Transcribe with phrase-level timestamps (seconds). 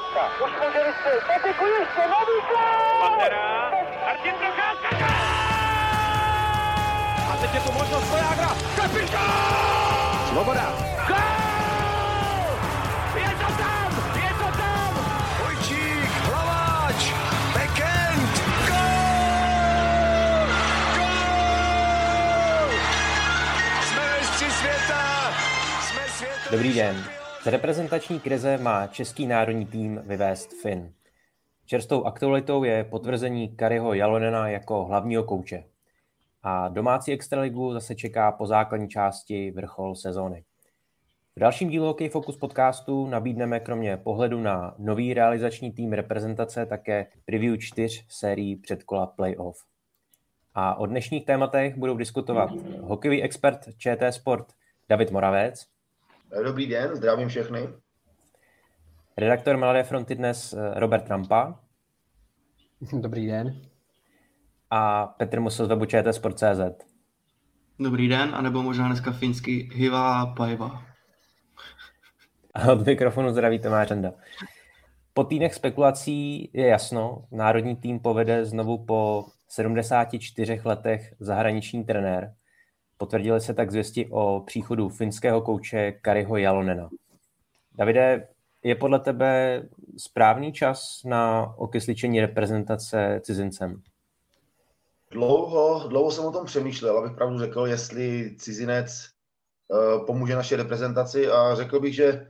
[0.00, 2.36] Teďka, už může vystřelit, Patiku ještě, nový
[3.00, 3.70] Pantera,
[4.04, 5.06] Martin Procházka!
[7.32, 10.28] A teď je tu možnost Vojágra, kapitán!
[10.28, 10.72] Svoboda.
[11.08, 11.16] Gol!
[13.14, 14.94] Je to tam, je to tam!
[15.42, 17.12] Vojčík, Hlaváč,
[17.54, 18.32] Bekend,
[18.68, 20.46] gol!
[20.96, 22.70] Gol!
[23.82, 25.32] Jsme mistři světa!
[25.82, 26.50] Jsme světa!
[26.50, 27.19] Dobrý den.
[27.42, 30.92] Z reprezentační krize má český národní tým vyvést Fin.
[31.66, 35.64] Čerstvou aktualitou je potvrzení Kariho Jalonena jako hlavního kouče.
[36.42, 40.44] A domácí extraligu zase čeká po základní části vrchol sezóny.
[41.36, 47.06] V dalším dílu Hockey Focus podcastu nabídneme kromě pohledu na nový realizační tým reprezentace také
[47.24, 49.64] preview čtyř sérií předkola playoff.
[50.54, 52.50] A o dnešních tématech budou diskutovat
[52.80, 54.46] hokejový expert ČT Sport
[54.88, 55.66] David Moravec,
[56.38, 57.68] Dobrý den, zdravím všechny.
[59.16, 61.60] redaktor Mladé fronty dnes eh, Robert Trampa
[62.92, 63.62] Dobrý den.
[64.70, 66.84] a Petr Musil z webu čtsport.cz.
[67.78, 70.82] Dobrý den, anebo možná dneska finsky Hiva Paiva.
[72.54, 74.12] A od mikrofonu zdraví Tomáš Renda.
[75.14, 82.34] Po týdnech spekulací je jasno, národní tým povede znovu po 74 letech zahraniční trenér.
[83.00, 86.90] Potvrdili se tak zvěsti o příchodu finského kouče Kariho Jalonena.
[87.72, 88.28] Davide,
[88.62, 89.62] je podle tebe
[89.96, 93.82] správný čas na okysličení reprezentace cizincem?
[95.10, 99.06] Dlouho, dlouho jsem o tom přemýšlel, abych pravdu řekl, jestli cizinec
[99.68, 102.26] uh, pomůže naší reprezentaci a řekl bych, že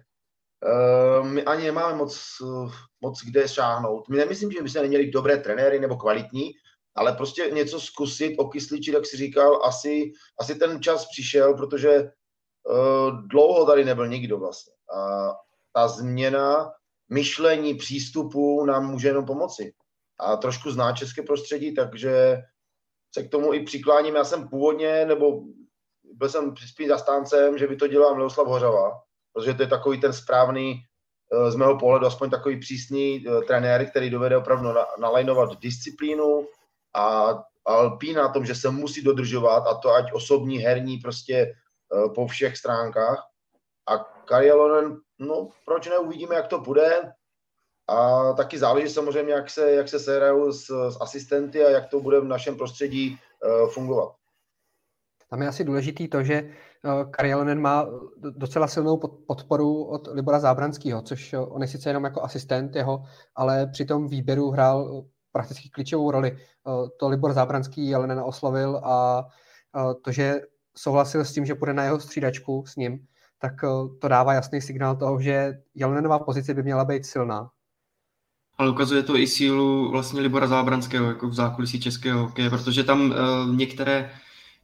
[1.23, 4.09] uh, my ani nemáme moc, uh, moc kde šáhnout.
[4.09, 6.51] My nemyslím, že by se neměli dobré trenéry nebo kvalitní,
[6.95, 13.29] ale prostě něco zkusit, okysličit, jak si říkal, asi, asi ten čas přišel, protože uh,
[13.29, 14.73] dlouho tady nebyl nikdo vlastně.
[14.97, 15.31] A
[15.73, 16.73] ta změna
[17.09, 19.73] myšlení, přístupu nám může jenom pomoci.
[20.19, 22.39] A trošku zná české prostředí, takže
[23.15, 24.15] se k tomu i přikláním.
[24.15, 25.43] Já jsem původně, nebo
[26.15, 29.01] byl jsem spíš zastáncem, že by to dělal Miloslav Hořava,
[29.33, 30.75] protože to je takový ten správný,
[31.33, 36.47] eh, z mého pohledu aspoň takový přísný eh, trenér, který dovede opravdu na- nalajnovat disciplínu
[36.95, 37.35] a,
[37.69, 42.27] lpí na tom, že se musí dodržovat a to ať osobní, herní, prostě eh, po
[42.27, 43.27] všech stránkách.
[43.89, 47.13] A Karialonen, no proč ne, uvidíme, jak to bude.
[47.89, 52.01] A taky záleží samozřejmě, jak se, jak se sehrajou s, s asistenty a jak to
[52.01, 54.13] bude v našem prostředí uh, fungovat.
[55.31, 57.87] Tam je asi důležitý to, že eh, Karialonen má
[58.17, 63.03] docela silnou pod- podporu od Libora Zábranského, což on je sice jenom jako asistent jeho,
[63.35, 66.37] ale při tom výběru hrál prakticky klíčovou roli.
[66.37, 69.25] Eh, To Libor Zábranský Jelenena oslovil a
[69.77, 70.41] eh, to, že
[70.77, 72.99] souhlasil s tím, že půjde na jeho střídačku s ním,
[73.39, 73.69] tak eh,
[74.01, 77.51] to dává jasný signál toho, že Jelenenová pozice by měla být silná.
[78.59, 83.15] Ale ukazuje to i sílu vlastně Libora Zábranského jako v zákulisí českého hokeje, protože tam
[83.57, 84.11] některé,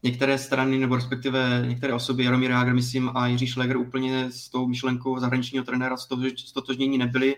[0.02, 4.66] některé strany, nebo respektive některé osoby, Jaromír Jágr, myslím, a Jiří Šleger úplně s tou
[4.66, 5.96] myšlenkou zahraničního trenéra
[6.36, 7.36] stotožnění nebyli,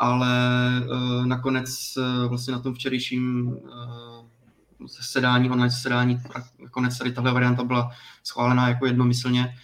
[0.00, 0.32] ale
[0.80, 6.18] uh, nakonec uh, vlastně na tom včerejším uh, zasedání, online zasedání,
[6.62, 7.90] nakonec tady tahle varianta byla
[8.24, 9.54] schválená jako jednomyslně,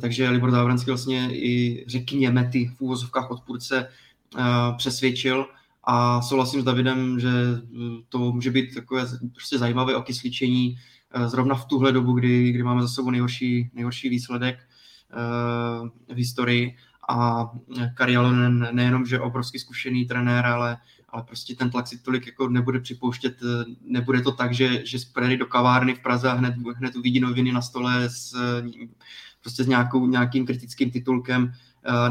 [0.00, 3.88] takže Libor Zábranský vlastně i řekněme ty v úvozovkách odpůrce
[4.76, 5.46] přesvědčil,
[5.84, 7.30] a souhlasím s Davidem, že
[8.08, 10.76] to může být takové prostě zajímavé okysličení
[11.26, 14.58] zrovna v tuhle dobu, kdy, kdy máme za sebou nejhorší, nejhorší výsledek
[16.08, 16.76] v historii
[17.08, 17.50] a
[17.94, 20.76] Kari Alonen nejenom, že obrovský zkušený trenér, ale,
[21.08, 23.36] ale prostě ten tlak si tolik jako nebude připouštět,
[23.84, 27.52] nebude to tak, že, že sprejde do kavárny v Praze a hned, hned uvidí noviny
[27.52, 28.36] na stole s,
[29.40, 31.52] prostě s nějakou, nějakým kritickým titulkem,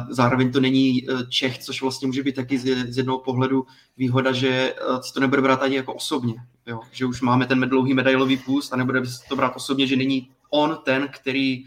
[0.09, 3.65] Zároveň to není Čech, což vlastně může být taky z jednoho pohledu
[3.97, 6.35] výhoda, že si to nebude brát ani jako osobně.
[6.67, 6.79] Jo?
[6.91, 10.77] Že už máme ten dlouhý medailový půst a nebude to brát osobně, že není on
[10.85, 11.65] ten, který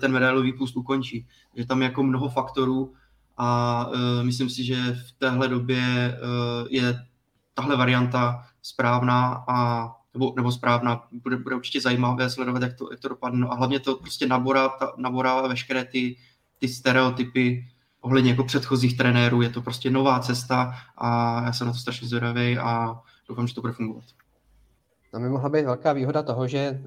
[0.00, 1.26] ten medailový půst ukončí.
[1.54, 2.94] Že tam je jako mnoho faktorů
[3.36, 6.98] a uh, myslím si, že v téhle době uh, je
[7.54, 13.00] tahle varianta správná a nebo, nebo správná, bude, bude určitě zajímavé sledovat, jak to, jak
[13.00, 13.38] to dopadne.
[13.38, 16.16] No a hlavně to prostě naborá, ta, naborá veškeré ty
[16.58, 17.68] ty stereotypy
[18.00, 19.42] ohledně jako předchozích trenérů.
[19.42, 23.54] Je to prostě nová cesta a já jsem na to strašně zvědavý a doufám, že
[23.54, 24.04] to bude fungovat.
[25.12, 26.82] Tam by mohla být velká výhoda toho, že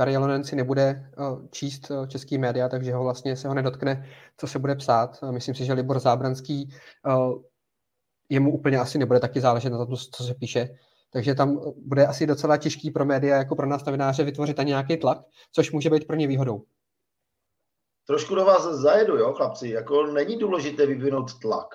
[0.00, 4.08] Kari Jalonen si nebude uh, číst uh, český média, takže ho vlastně se ho nedotkne,
[4.36, 5.22] co se bude psát.
[5.30, 6.74] Myslím si, že Libor Zábranský
[7.06, 7.42] uh,
[8.28, 10.68] jemu úplně asi nebude taky záležet na tom, co se píše.
[11.12, 14.96] Takže tam bude asi docela těžký pro média, jako pro nás novináře, vytvořit ani nějaký
[14.96, 15.18] tlak,
[15.52, 16.64] což může být pro ně výhodou
[18.10, 21.66] trošku do vás zajedu, jo, chlapci, jako není důležité vyvinout tlak.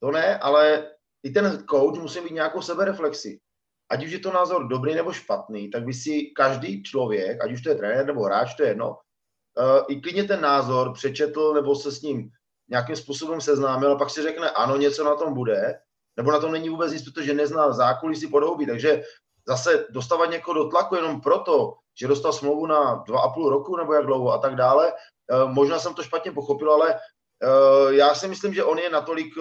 [0.00, 0.90] to ne, ale
[1.22, 3.40] i ten coach musí mít nějakou sebereflexi.
[3.90, 7.62] Ať už je to názor dobrý nebo špatný, tak by si každý člověk, ať už
[7.62, 11.74] to je trenér nebo hráč, to je jedno, uh, i klidně ten názor přečetl nebo
[11.74, 12.30] se s ním
[12.70, 15.80] nějakým způsobem seznámil a pak si řekne, ano, něco na tom bude,
[16.16, 18.66] nebo na tom není vůbec nic, protože nezná zákulisí podhoubí.
[18.66, 19.02] Takže
[19.48, 23.76] zase dostávat někoho do tlaku jenom proto, že dostal smlouvu na dva a půl roku
[23.76, 28.14] nebo jak dlouho a tak dále, uh, možná jsem to špatně pochopil, ale uh, já
[28.14, 29.34] si myslím, že on je natolik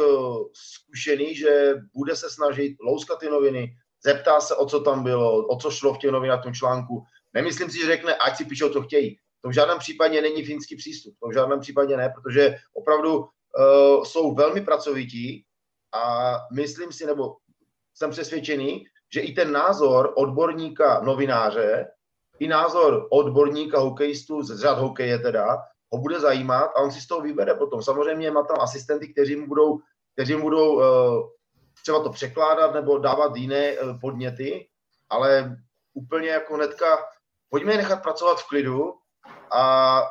[0.53, 3.75] zkušený, že bude se snažit louskat ty noviny,
[4.07, 7.03] zeptá se, o co tam bylo, o co šlo v těch novinách tom článku.
[7.33, 9.19] Nemyslím si, že řekne, ať si píšou, co chtějí.
[9.41, 11.13] To v žádném případě není finský přístup.
[11.19, 15.43] To v žádném případě ne, protože opravdu uh, jsou velmi pracovití
[15.93, 17.35] a myslím si, nebo
[17.93, 21.87] jsem přesvědčený, že i ten názor odborníka, novináře,
[22.39, 25.57] i názor odborníka hokejistu z řad hokeje teda,
[25.93, 27.83] ho bude zajímat a on si z toho vybere potom.
[27.83, 29.79] Samozřejmě má tam asistenty, kteří mu budou,
[30.13, 30.83] kteří mu budou uh,
[31.81, 34.69] třeba to překládat nebo dávat jiné uh, podněty,
[35.09, 35.57] ale
[35.93, 36.97] úplně jako hnedka,
[37.49, 38.93] pojďme je nechat pracovat v klidu
[39.51, 40.01] a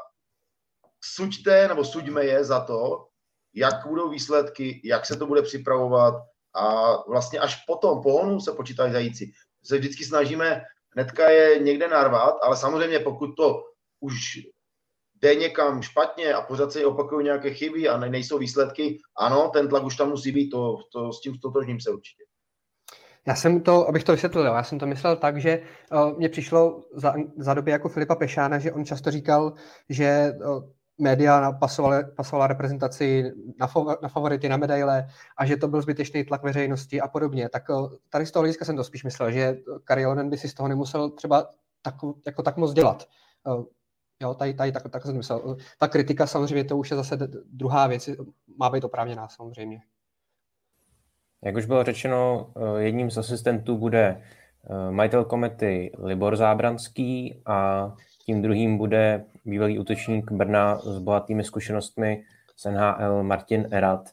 [1.04, 3.06] suďte nebo suďme je za to,
[3.54, 6.14] jak budou výsledky, jak se to bude připravovat
[6.54, 9.32] a vlastně až potom, po honu se počítají zajíci.
[9.64, 10.62] Se vždycky snažíme
[10.96, 13.62] hnedka je někde narvat, ale samozřejmě pokud to
[14.00, 14.38] už
[15.26, 19.84] jde někam špatně a pořád se opakují nějaké chyby a nejsou výsledky, ano, ten tlak
[19.84, 22.22] už tam musí být, to, to, s tím stotožním se určitě.
[23.26, 25.62] Já jsem to, abych to vysvětlil, já jsem to myslel tak, že
[25.92, 29.52] uh, mně přišlo za, za doby jako Filipa Pešána, že on často říkal,
[29.88, 30.64] že uh,
[30.98, 35.06] média pasovala, pasovala reprezentaci na, fo, na favority, na medaile
[35.36, 37.48] a že to byl zbytečný tlak veřejnosti a podobně.
[37.48, 40.54] Tak uh, tady z toho hlediska jsem to spíš myslel, že Kariolonen by si z
[40.54, 41.50] toho nemusel třeba
[41.82, 41.94] tak,
[42.26, 43.08] jako tak moc dělat.
[43.46, 43.64] Uh,
[44.22, 45.56] jo, tady, tady tak, tak jsem myslel.
[45.78, 47.16] Ta kritika samozřejmě to už je zase
[47.52, 48.10] druhá věc,
[48.58, 49.80] má být oprávněná samozřejmě.
[51.44, 54.22] Jak už bylo řečeno, eh, jedním z asistentů bude
[54.70, 57.92] eh, majitel komety Libor Zábranský a
[58.26, 62.22] tím druhým bude bývalý útočník Brna s bohatými zkušenostmi
[62.56, 64.10] z NHL Martin Erat.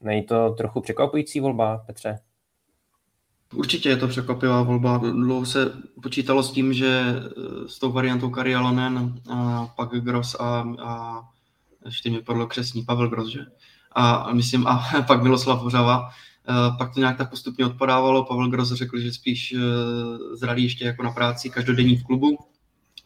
[0.00, 2.18] Není to trochu překvapující volba, Petře?
[3.54, 4.98] Určitě je to překvapivá volba.
[4.98, 5.72] Dlouho se
[6.02, 11.20] počítalo s tím, že eh, s tou variantou Kari Alonen, a pak Gross a, a
[11.84, 13.40] ještě mi padlo křesní Pavel Gross, že?
[13.92, 16.10] A myslím, a pak Miloslav Hořava.
[16.48, 18.24] Eh, pak to nějak tak postupně odpadávalo.
[18.24, 19.58] Pavel Gross řekl, že spíš eh,
[20.36, 22.38] zralý ještě jako na práci každodenní v klubu.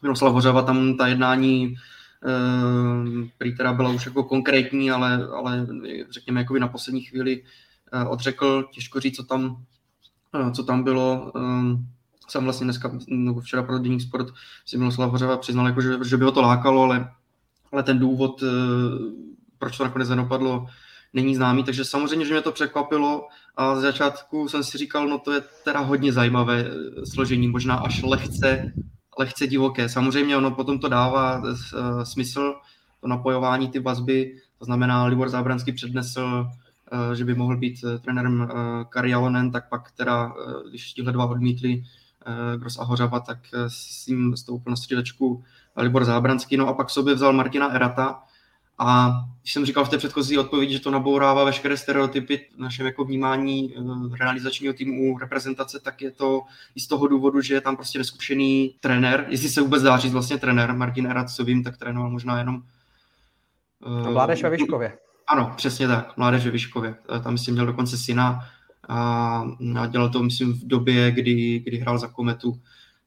[0.01, 1.75] Miroslav Hořava tam ta jednání
[3.37, 5.67] prý teda byla už jako konkrétní, ale, ale
[6.09, 7.43] řekněme jako na poslední chvíli
[8.09, 8.63] odřekl.
[8.73, 9.65] Těžko říct, co tam
[10.53, 11.31] co tam bylo.
[12.29, 14.27] Jsem vlastně dneska, nebo včera pro Deník Sport
[14.65, 17.11] si Miloslav Hořeva přiznal, jako, že, že by ho to lákalo, ale,
[17.71, 18.47] ale ten důvod, eh,
[19.57, 20.67] proč to nakonec nedopadlo,
[21.13, 23.27] není známý, takže samozřejmě, že mě to překvapilo
[23.57, 27.75] a z začátku jsem si říkal, no to je teda hodně zajímavé eh, složení, možná
[27.75, 28.73] až lehce,
[29.19, 29.89] lehce divoké.
[29.89, 32.53] Samozřejmě ono potom to dává eh, smysl,
[33.01, 36.68] to napojování, ty vazby, to znamená, Libor Zábranský přednesl Eh,
[37.13, 38.55] že by mohl být eh, trenérem eh,
[38.89, 40.33] Kari Jalonen, tak pak teda,
[40.69, 41.83] když tihle dva odmítli
[42.57, 43.37] Gross a Hořava, tak
[43.67, 45.43] s ním stoupil na střídačku
[45.77, 48.23] Libor Zábranský, no a pak sobě vzal Martina Erata,
[48.77, 52.85] a když jsem říkal v té předchozí odpovědi, že to nabourává veškeré stereotypy v našem
[52.85, 53.75] jako vnímání
[54.19, 56.41] realizačního týmu reprezentace, tak je to
[56.75, 60.13] i z toho důvodu, že je tam prostě neskušený trenér, jestli se vůbec dá říct
[60.13, 62.61] vlastně trenér, Martin Erat, co vím, tak trénoval možná jenom
[64.11, 64.97] Mládež ve Vyškově.
[65.29, 66.95] Ano, přesně tak, mládež ve Vyškově.
[67.23, 68.39] Tam jsem měl dokonce syna
[68.89, 68.97] a,
[69.79, 72.61] a dělal to, myslím, v době, kdy, kdy hrál za Kometu.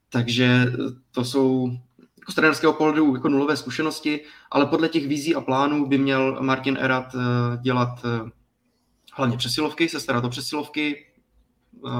[0.09, 0.73] Takže
[1.11, 1.79] to jsou
[2.19, 6.39] jako z trenérského pohledu jako nulové zkušenosti, ale podle těch vizí a plánů by měl
[6.43, 7.19] Martin Erat eh,
[7.63, 8.31] dělat eh,
[9.13, 11.07] hlavně přesilovky, se starat o přesilovky,
[11.87, 11.91] eh,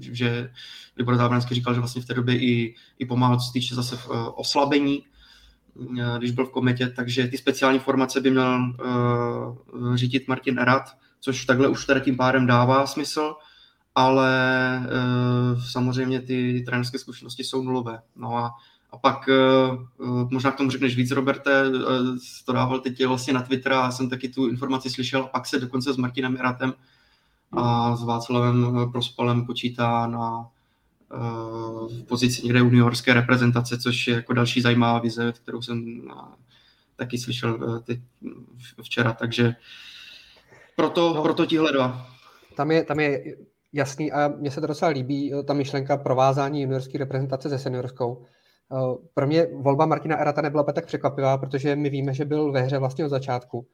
[0.00, 0.50] že
[0.96, 3.98] Libor Zábranský říkal, že vlastně v té době i, i pomáhal, co se týče zase
[4.34, 5.11] oslabení Eh,
[6.18, 8.74] když byl v kometě, takže ty speciální formace by měl
[9.74, 13.34] uh, řídit Martin Erat, což takhle už tady tím pádem dává smysl,
[13.94, 14.32] ale
[14.84, 18.02] uh, samozřejmě ty, ty trenerské zkušenosti jsou nulové.
[18.16, 18.50] No a,
[18.90, 19.28] a pak
[19.98, 21.76] uh, možná k tomu řekneš víc, Roberte, uh,
[22.44, 25.60] to dával teď vlastně na Twitter a jsem taky tu informaci slyšel, a pak se
[25.60, 26.74] dokonce s Martinem Eratem
[27.52, 30.46] a s Václavem Prospalem počítá na
[31.88, 36.02] v pozici někde juniorské reprezentace, což je jako další zajímavá vize, kterou jsem
[36.96, 38.00] taky slyšel eh, teď
[38.82, 39.54] včera, takže
[40.76, 42.06] proto, no, proto tihle dva.
[42.56, 43.36] Tam je, tam je
[43.72, 48.24] jasný a mně se to docela líbí, eh, ta myšlenka provázání juniorské reprezentace se seniorskou.
[48.72, 52.60] Eh, pro mě volba Martina Erata nebyla tak překvapivá, protože my víme, že byl ve
[52.60, 53.66] hře vlastně od začátku,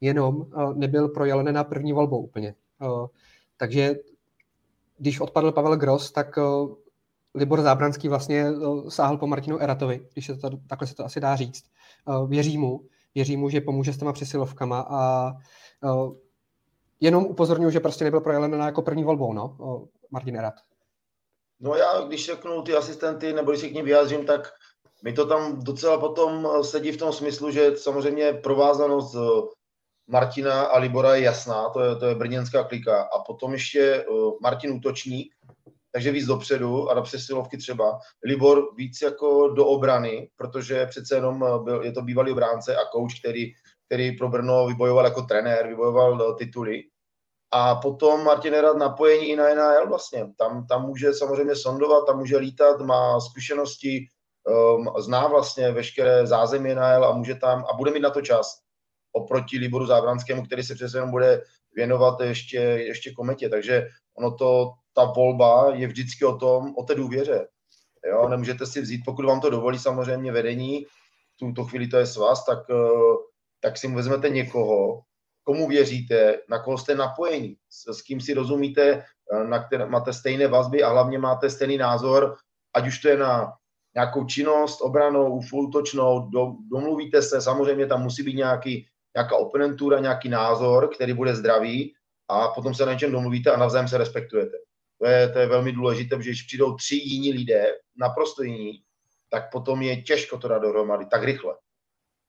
[0.00, 2.54] jenom nebyl pro na první volbou úplně.
[3.56, 3.94] Takže
[4.98, 6.38] když odpadl Pavel Gross, tak
[7.36, 8.46] Libor Zábranský vlastně
[8.88, 11.64] sáhl po Martinu Eratovi, když se to, takhle se to asi dá říct.
[12.26, 12.80] Věří mu,
[13.14, 15.32] věří mu, že pomůže s těma přesilovkama a
[17.00, 19.56] jenom upozorňuji, že prostě nebyl pro Jelena jako první volbou, no,
[20.10, 20.54] Martin Erat.
[21.60, 24.48] No já, když řeknu ty asistenty, nebo když se k ním vyjádřím, tak
[25.04, 29.16] mi to tam docela potom sedí v tom smyslu, že samozřejmě provázanost
[30.06, 33.02] Martina a Libora je jasná, to je, to je brněnská klika.
[33.02, 34.06] A potom ještě
[34.42, 35.34] Martin útočník,
[35.96, 37.98] takže víc dopředu a do přesilovky třeba.
[38.24, 43.20] Libor víc jako do obrany, protože přece jenom byl, je to bývalý obránce a kouč,
[43.20, 43.52] který,
[43.86, 46.82] který pro Brno vybojoval jako trenér, vybojoval tituly.
[47.52, 50.26] A potom Martin Rad napojení i na NHL vlastně.
[50.38, 54.06] Tam, tam může samozřejmě sondovat, tam může lítat, má zkušenosti,
[54.76, 58.60] um, zná vlastně veškeré zázemí NHL a může tam a bude mít na to čas
[59.12, 61.42] oproti Liboru Zábranskému, který se přece jenom bude
[61.74, 63.48] věnovat ještě, ještě kometě.
[63.48, 63.86] Takže
[64.18, 67.48] ono to, ta volba je vždycky o tom, o té důvěře.
[68.10, 70.86] Jo, nemůžete si vzít, pokud vám to dovolí samozřejmě vedení,
[71.38, 73.16] tuto chvíli to je s vás, tak, uh,
[73.60, 75.02] tak si vezmete někoho,
[75.44, 80.12] komu věříte, na koho jste napojení, s, s kým si rozumíte, eh, na které máte
[80.12, 82.36] stejné vazby a hlavně máte stejný názor,
[82.74, 83.52] ať už to je na
[83.94, 88.86] nějakou činnost, obranou, útočnou, do, domluvíte se, samozřejmě tam musí být nějaký,
[89.16, 91.94] nějaká oponentura, nějaký názor, který bude zdravý
[92.28, 94.65] a potom se na něčem domluvíte a navzájem se respektujete.
[94.98, 97.64] To je, to je velmi důležité, protože když přijdou tři jiní lidé,
[97.96, 98.82] naprosto jiní,
[99.30, 101.54] tak potom je těžko to dát dohromady tak rychle.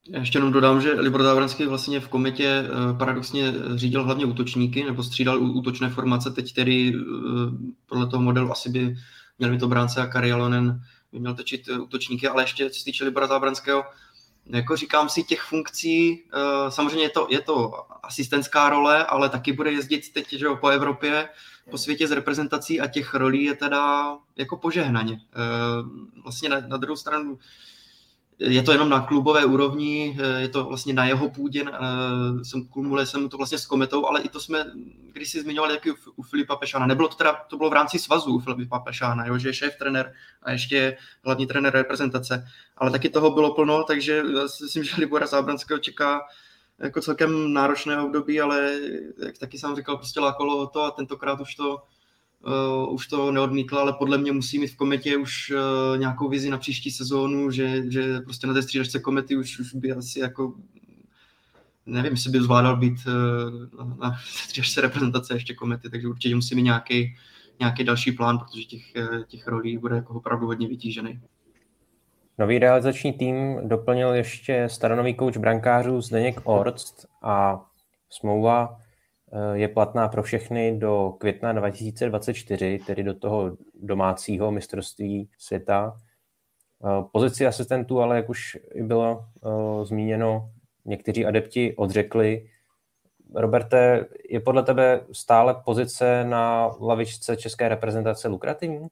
[0.10, 4.84] Já ještě jenom dodám, že Libor Závranský vlastně v kometě eh, paradoxně řídil hlavně útočníky,
[4.84, 7.02] nebo střídal útočné formace, teď tedy eh,
[7.86, 8.96] podle toho modelu asi by
[9.40, 10.82] měl mít obránce a Karialonen
[11.12, 13.84] by měl točit eh, útočníky, ale ještě co se týče Libora Zábranského,
[14.50, 16.24] jako říkám si těch funkcí,
[16.70, 17.74] samozřejmě je to, je to
[18.04, 21.30] asistentská role, ale taky bude jezdit teď že po Evropě,
[21.72, 25.20] po světě s reprezentací a těch rolí je teda jako požehnaně.
[26.24, 27.40] Vlastně na, na druhou stranu
[28.40, 32.66] je to jenom na klubové úrovni, eh, je to vlastně na jeho půdě, eh, jsem
[32.66, 34.66] kumuluje jsem to vlastně s Kometou, ale i to jsme,
[35.14, 38.36] když si zmiňovali taky u Filipa Pešána, nebylo to teda, to bylo v rámci svazu
[38.36, 40.14] u Filipa Pešána, jo, že je šéf trenér
[40.44, 44.96] a ještě hlavní trenér reprezentace, ale taky toho bylo plno, takže já si myslím, že
[44.98, 46.22] Libora Zábranského čeká
[46.80, 48.80] jako celkem náročné období, ale
[49.26, 51.78] jak taky jsem říkal, prostě lákalo to a tentokrát už to
[52.46, 56.50] uh, už to neodmítla, ale podle mě musí mít v kometě už uh, nějakou vizi
[56.50, 60.54] na příští sezónu, že, že prostě na té střídačce komety už, už by asi jako
[61.86, 66.64] nevím, jestli by zvládal být uh, na střídačce reprezentace ještě komety, takže určitě musí mít
[66.64, 67.16] nějaký,
[67.60, 68.84] nějaký další plán, protože těch,
[69.28, 71.22] těch rolí bude jako opravdu hodně vytížený.
[72.40, 77.66] Nový realizační tým doplnil ještě staronový kouč brankářů Zdeněk Orst a
[78.10, 78.82] smlouva
[79.54, 85.98] je platná pro všechny do května 2024, tedy do toho domácího mistrovství světa.
[86.86, 90.52] Eh, pozici asistentů, ale jak už bylo eh, zmíněno,
[90.86, 92.50] někteří adepti odřekli.
[93.36, 98.88] Roberte, je podle tebe stále pozice na lavičce české reprezentace lukrativní?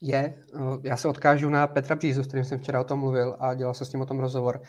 [0.00, 0.34] Je.
[0.82, 3.74] Já se odkážu na Petra Břízu, s kterým jsem včera o tom mluvil a dělal
[3.74, 4.60] se s ním o tom rozhovor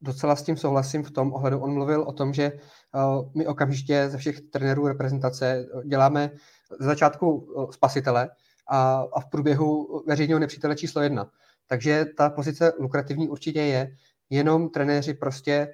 [0.00, 1.60] docela s tím souhlasím v tom ohledu.
[1.60, 6.30] On mluvil o tom, že uh, my okamžitě ze všech trenérů reprezentace eh, děláme
[6.80, 8.30] z začátku uh, spasitele
[8.68, 11.30] a, a v průběhu veřejného nepřítele číslo jedna.
[11.66, 13.96] Takže ta pozice lukrativní určitě je,
[14.30, 15.72] jenom trenéři prostě,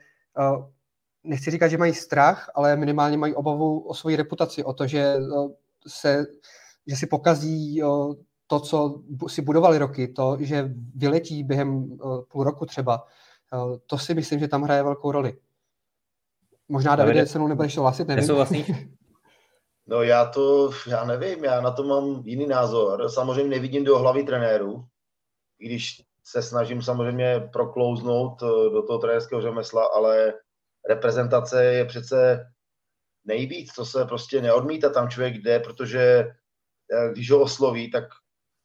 [1.24, 5.16] nechci říkat, že mají strach, ale minimálně mají obavu o svoji reputaci, o to, že,
[5.86, 6.26] se,
[6.86, 7.82] že si pokazí
[8.46, 11.98] to, co si budovali roky, to, že vyletí během
[12.28, 13.31] půl roku třeba, Eh,
[13.86, 15.38] to si myslím, že tam hraje velkou roli.
[16.68, 18.22] Možná Davide se mnou nebudeš souhlasit, nevím.
[18.22, 18.70] Nesouhlasíš?
[19.86, 23.08] No já to, já nevím, já na to mám jiný názor.
[23.08, 24.84] Samozřejmě nevidím do hlavy trenéru,
[25.58, 30.34] i když se snažím samozřejmě proklouznout eh, do toho trenérského řemesla, ale
[30.88, 32.46] reprezentace je přece
[33.24, 36.00] nejvíc, to se prostě neodmítá, tam člověk jde, protože
[36.92, 38.04] eh, když ho osloví, tak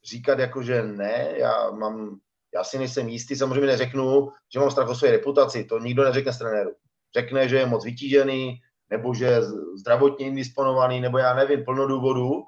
[0.10, 2.20] říkat jako, že ne, já mám
[2.58, 6.34] já si nejsem jistý, samozřejmě neřeknu, že mám strach o své reputaci, to nikdo neřekne
[6.34, 6.72] z trenéru.
[7.18, 9.42] Řekne, že je moc vytížený, nebo že je
[9.80, 12.44] zdravotně indisponovaný, nebo já nevím, plno důvodů,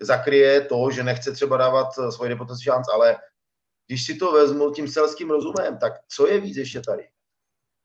[0.00, 3.16] zakryje to, že nechce třeba dávat eh, svoji reputaci šanc, ale
[3.86, 7.08] když si to vezmu tím selským rozumem, tak co je víc ještě tady?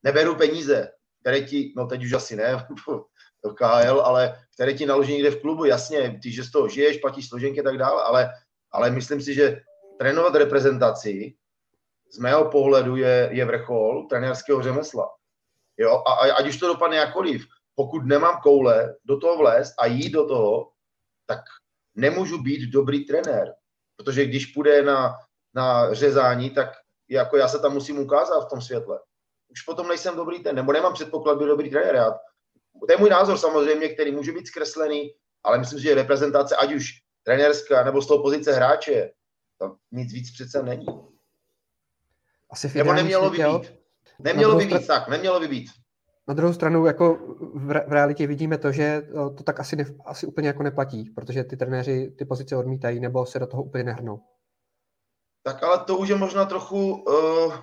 [0.04, 2.68] Neberu peníze, které ti, no teď už asi ne,
[3.56, 7.30] KL, ale které ti naloží někde v klubu, jasně, ty, že z toho žiješ, platíš
[7.30, 8.32] složenky a tak dále, ale,
[8.72, 9.62] ale myslím si, že
[10.00, 11.34] trénovat reprezentaci
[12.14, 15.10] z mého pohledu je, je vrchol trenérského řemesla.
[15.78, 19.86] Jo, a, a ať už to dopadne jakkoliv, pokud nemám koule do toho vlézt a
[19.86, 20.72] jít do toho,
[21.26, 21.40] tak
[21.96, 23.54] nemůžu být dobrý trenér.
[23.96, 25.16] Protože když půjde na,
[25.56, 26.70] na řezání, tak
[27.10, 29.00] jako já se tam musím ukázat v tom světle.
[29.52, 31.96] Už potom nejsem dobrý ten, nebo nemám předpoklad být dobrý trenér.
[31.96, 32.12] Já,
[32.88, 36.90] to je můj názor samozřejmě, který může být zkreslený, ale myslím že reprezentace, ať už
[37.24, 39.12] trenérská nebo z toho pozice hráče,
[39.60, 41.13] tam nic víc přece není.
[42.54, 43.74] Asi nebo nemělo by být.
[44.20, 45.70] Nemělo by být, tak, nemělo by být.
[46.28, 47.18] Na druhou stranu, jako
[47.54, 49.08] v, re- v realitě vidíme to, že
[49.38, 53.26] to tak asi, ne, asi úplně jako neplatí, protože ty trenéři ty pozice odmítají nebo
[53.26, 54.20] se do toho úplně nehrnou.
[55.44, 57.54] Tak ale to už je možná trochu, uh,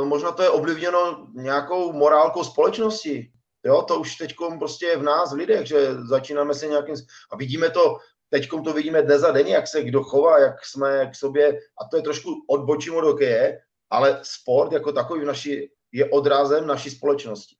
[0.00, 3.32] uh, možná to je ovlivněno nějakou morálkou společnosti.
[3.66, 6.94] Jo, to už teď prostě je v nás, v lidech, že začínáme se nějakým...
[7.32, 7.96] A vidíme to,
[8.30, 11.88] teď to vidíme dnes a denně, jak se kdo chová, jak jsme k sobě, a
[11.90, 16.90] to je trošku odbočím od hokeje, ale sport jako takový v naší, je odrazem naší
[16.90, 17.56] společnosti.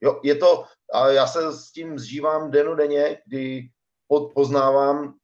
[0.00, 3.68] Jo, je to, a já se s tím zžívám denně, kdy
[4.34, 5.14] poznávám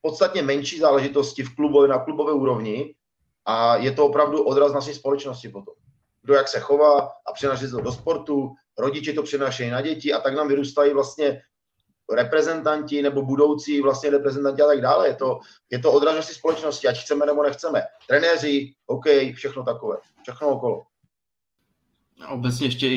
[0.00, 2.94] podstatně menší záležitosti v klubové, na klubové úrovni
[3.46, 5.74] a je to opravdu odraz naší společnosti potom.
[6.22, 10.20] Kdo jak se chová a přenáší to do sportu, rodiče to přenášejí na děti a
[10.20, 11.40] tak nám vyrůstají vlastně
[12.14, 15.08] reprezentanti nebo budoucí vlastně reprezentanti a tak dále.
[15.08, 17.82] Je to, je to odraz společnosti, ať chceme nebo nechceme.
[18.08, 20.82] Trenéři, OK, všechno takové, všechno okolo.
[22.28, 22.88] Obecně ještě,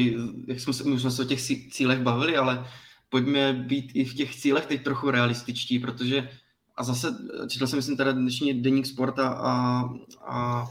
[0.48, 1.42] jak jsme se, jsme se o těch
[1.72, 2.68] cílech bavili, ale
[3.10, 6.30] pojďme být i v těch cílech teď trochu realističtí, protože
[6.76, 7.08] a zase
[7.50, 9.84] četl jsem, myslím, teda dnešní deník sporta a,
[10.28, 10.68] a,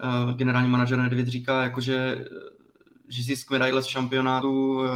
[0.00, 2.24] a generální manažer Nedvěd říká, jakože
[3.08, 4.88] že zisk medaile z šampionátu eh,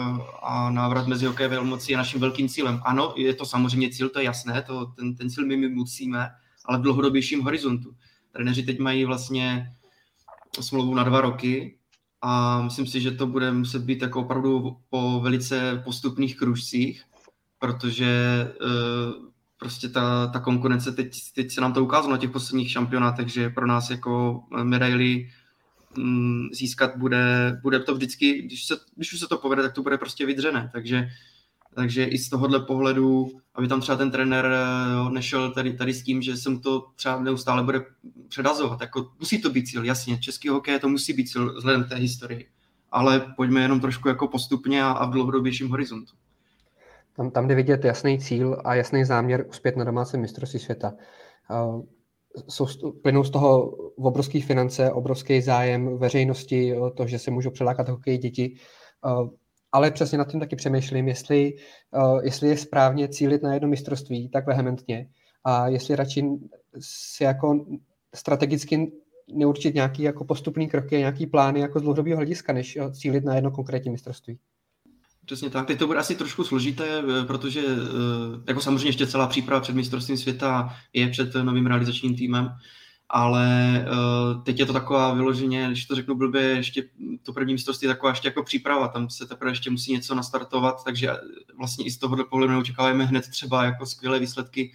[0.42, 2.80] a návrat mezi hokej velmocí je naším velkým cílem.
[2.84, 6.30] Ano, je to samozřejmě cíl, to je jasné, to, ten, ten cíl my, my musíme,
[6.64, 7.94] ale v dlouhodobějším horizontu.
[8.32, 9.72] Trenéři teď mají vlastně
[10.60, 11.78] smlouvu na dva roky
[12.22, 17.02] a myslím si, že to bude muset být jako opravdu po velice postupných kružcích,
[17.58, 22.70] protože uh, prostě ta, ta konkurence, teď, teď se nám to ukázalo na těch posledních
[22.70, 25.28] šampionátech, že pro nás jako medaily
[25.96, 29.82] mm, získat bude, bude to vždycky, když, se, když už se to povede, tak to
[29.82, 31.08] bude prostě vydřené, takže
[31.74, 34.50] takže i z tohohle pohledu, aby tam třeba ten trenér
[34.94, 37.84] jo, nešel tady, tady s tím, že se mu to třeba neustále bude
[38.28, 38.80] předazovat.
[38.80, 42.48] Jako, musí to být cíl, jasně, český hokej to musí být cíl vzhledem té historii.
[42.90, 46.12] Ale pojďme jenom trošku jako postupně a, a v dlouhodobějším horizontu.
[47.16, 50.92] Tam, tam jde vidět jasný cíl a jasný záměr uspět na domácím mistrovství světa.
[51.50, 51.84] Uh,
[52.48, 58.18] jsou, plynou z toho obrovské finance, obrovský zájem veřejnosti, to, že se můžou přelákat hokej
[58.18, 58.54] děti.
[59.04, 59.28] Uh,
[59.72, 61.54] ale přesně nad tím taky přemýšlím, jestli,
[61.96, 65.08] uh, jestli je správně cílit na jedno mistrovství tak vehementně
[65.44, 66.24] a jestli radši
[66.80, 67.66] si jako
[68.14, 68.92] strategicky
[69.34, 73.50] neurčit nějaký jako postupný kroky, nějaký plány jako z dlouhodobého hlediska, než cílit na jedno
[73.50, 74.38] konkrétní mistrovství.
[75.26, 75.66] Přesně tak.
[75.66, 79.74] Teď to bude asi trošku složité, eh, protože eh, jako samozřejmě ještě celá příprava před
[79.74, 82.50] mistrovstvím světa je před novým realizačním týmem,
[83.14, 83.46] ale
[83.88, 86.84] uh, teď je to taková vyloženě, když to řeknu blbě, ještě
[87.22, 90.84] to první mistrovství je taková ještě jako příprava, tam se teprve ještě musí něco nastartovat,
[90.84, 91.10] takže
[91.58, 94.72] vlastně i z tohohle pohledu neočekáváme hned třeba jako skvělé výsledky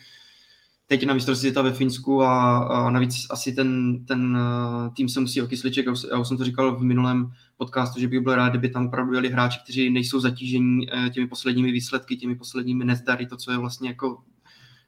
[0.87, 5.19] teď na mistrovství světa ve Finsku a, a navíc asi ten, ten uh, tým se
[5.19, 8.69] musí okysliček, já už jsem to říkal v minulém podcastu, že bych byl rád, kdyby
[8.69, 13.37] tam opravdu jeli hráči, kteří nejsou zatížení uh, těmi posledními výsledky, těmi posledními nezdary, to,
[13.37, 14.17] co je vlastně jako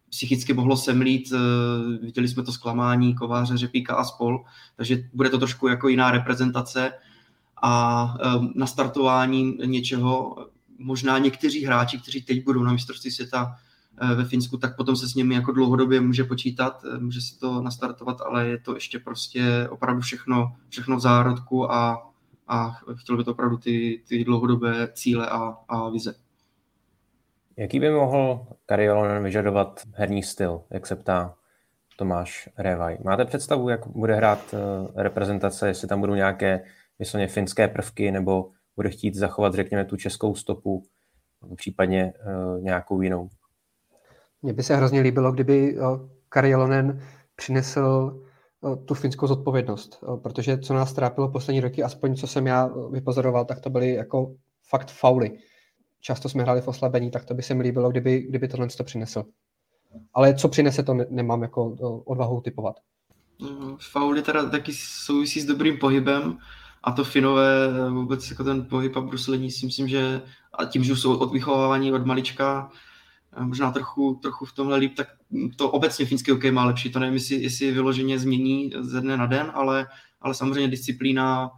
[0.09, 1.39] psychicky mohlo semlít, uh,
[2.05, 4.43] viděli jsme to zklamání Kováře, Řepíka a spol,
[4.75, 6.93] takže bude to trošku jako jiná reprezentace.
[7.61, 10.35] A um, nastartování něčeho,
[10.77, 13.68] možná někteří hráči, kteří teď budou na mistrovství světa Eh,
[14.15, 17.61] ve Finsku, tak potom se s nimi jako dlouhodobě může počítat, eh, může se to
[17.61, 22.11] nastartovat, ale je to ještě prostě opravdu všechno, všechno v zárodku a,
[22.47, 26.15] a chtěl by to opravdu ty, ty dlouhodobé cíle a, a vize.
[27.57, 31.35] Jaký by mohl Kariolonen vyžadovat herní styl, jak se ptá
[31.97, 32.97] Tomáš Revaj?
[33.03, 36.63] Máte představu, jak bude hrát eh, reprezentace, jestli tam budou nějaké
[36.99, 40.83] vysloně finské prvky, nebo bude chtít zachovat, řekněme, tu českou stopu,
[41.55, 42.13] případně
[42.61, 43.29] nějakou jinou?
[44.41, 45.77] Mně by se hrozně líbilo, kdyby
[46.29, 47.01] Kari Jalonen
[47.35, 48.19] přinesl
[48.85, 53.59] tu finskou zodpovědnost, protože co nás trápilo poslední roky, aspoň co jsem já vypozoroval, tak
[53.59, 54.35] to byly jako
[54.69, 55.39] fakt fauly.
[56.01, 58.83] Často jsme hráli v oslabení, tak to by se mi líbilo, kdyby, kdyby tohle to
[58.83, 59.23] přinesl.
[60.13, 61.65] Ale co přinese, to nemám jako
[62.05, 62.75] odvahu typovat.
[63.41, 66.37] Mm, fauly teda taky souvisí s dobrým pohybem
[66.83, 70.21] a to Finové vůbec jako ten pohyb a bruslení si myslím, že
[70.53, 72.69] a tím, že jsou odvychovávání od malička,
[73.39, 75.07] možná trochu, trochu v tomhle líp, tak
[75.55, 76.91] to obecně finský hokej má lepší.
[76.91, 79.87] To nevím, jestli, jestli vyloženě změní ze dne na den, ale,
[80.21, 81.51] ale samozřejmě disciplína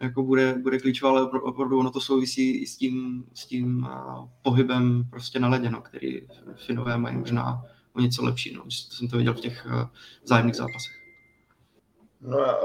[0.00, 4.28] jako bude, bude klíčová, ale opravdu ono to souvisí i s tím, s tím uh,
[4.42, 6.20] pohybem prostě na ledě, no, který
[6.66, 8.54] Finové mají možná o něco lepší.
[8.54, 8.64] No.
[8.70, 9.84] Jsem to viděl v těch uh,
[10.24, 10.92] zájemných zápasech.
[12.20, 12.58] No a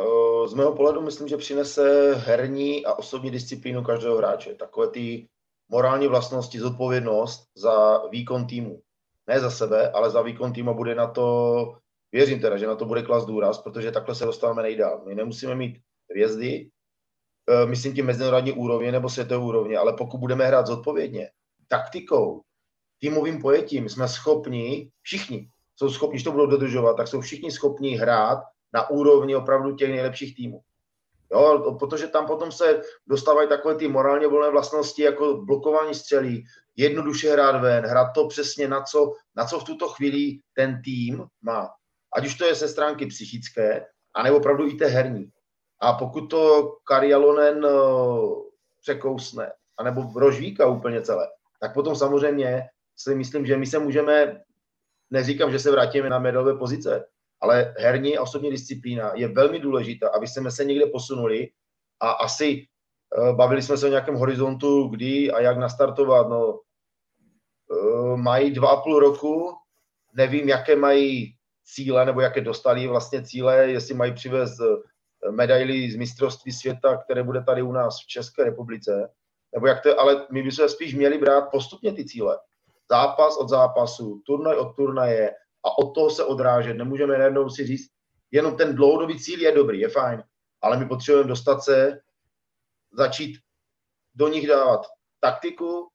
[0.47, 4.53] z mého pohledu myslím, že přinese herní a osobní disciplínu každého hráče.
[4.53, 5.27] Takové ty
[5.71, 8.81] morální vlastnosti, zodpovědnost za výkon týmu.
[9.27, 11.77] Ne za sebe, ale za výkon týmu bude na to,
[12.11, 15.03] věřím teda, že na to bude klas důraz, protože takhle se dostáváme nejdál.
[15.05, 15.77] My nemusíme mít
[16.11, 16.69] hvězdy,
[17.49, 21.29] e, myslím tím mezinárodní úrovně nebo světové úrovně, ale pokud budeme hrát zodpovědně,
[21.67, 22.41] taktikou,
[22.99, 27.97] týmovým pojetím, jsme schopni, všichni jsou schopni, když to budou dodržovat, tak jsou všichni schopni
[27.97, 28.39] hrát
[28.73, 30.61] na úrovni opravdu těch nejlepších týmů.
[31.33, 36.43] Jo, protože tam potom se dostávají takové ty morálně volné vlastnosti, jako blokování střelí,
[36.75, 41.25] jednoduše hrát ven, hrát to přesně na co, na co v tuto chvíli ten tým
[41.41, 41.69] má.
[42.15, 45.31] Ať už to je se stránky psychické, anebo opravdu i té herní.
[45.81, 47.69] A pokud to Karialonen eh,
[48.81, 51.27] překousne, anebo rožvíka úplně celé,
[51.59, 52.63] tak potom samozřejmě
[52.97, 54.41] si myslím, že my se můžeme,
[55.09, 57.05] neříkám, že se vrátíme na medalové pozice,
[57.41, 61.49] ale herní a osobní disciplína je velmi důležitá, aby jsme se někde posunuli
[61.99, 62.67] a asi
[63.17, 66.29] uh, bavili jsme se o nějakém horizontu, kdy a jak nastartovat.
[66.29, 66.59] No,
[67.69, 69.53] uh, mají dva a půl roku,
[70.13, 71.35] nevím, jaké mají
[71.73, 77.23] cíle, nebo jaké dostali vlastně cíle, jestli mají přivést eh, medaily z mistrovství světa, které
[77.23, 79.09] bude tady u nás v České republice,
[79.53, 82.39] nebo jak to, ale my bychom spíš měli brát postupně ty cíle.
[82.89, 85.31] Zápas od zápasu, turnaj od turnaje,
[85.63, 86.73] a od toho se odrážet.
[86.73, 87.87] Nemůžeme najednou si říct,
[88.31, 90.23] jenom ten dlouhodobý cíl je dobrý, je fajn,
[90.61, 91.99] ale my potřebujeme dostat se,
[92.91, 93.37] začít
[94.15, 94.81] do nich dávat
[95.19, 95.87] taktiku,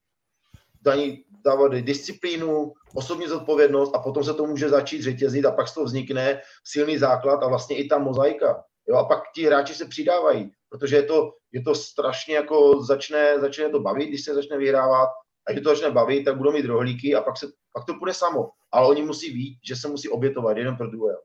[0.81, 5.73] daní, dávat disciplínu, osobní zodpovědnost a potom se to může začít řetězit a pak z
[5.73, 8.63] toho vznikne silný základ a vlastně i ta mozaika.
[8.87, 13.39] Jo, a pak ti hráči se přidávají, protože je to, je to strašně jako začne,
[13.39, 15.09] začne to bavit, když se začne vyhrávat
[15.47, 18.13] a když to začne bavit, tak budou mít rohlíky a pak, se, pak to půjde
[18.13, 18.49] samo.
[18.71, 21.17] Ale oni musí vít, že se musí obětovat jeden pro duel.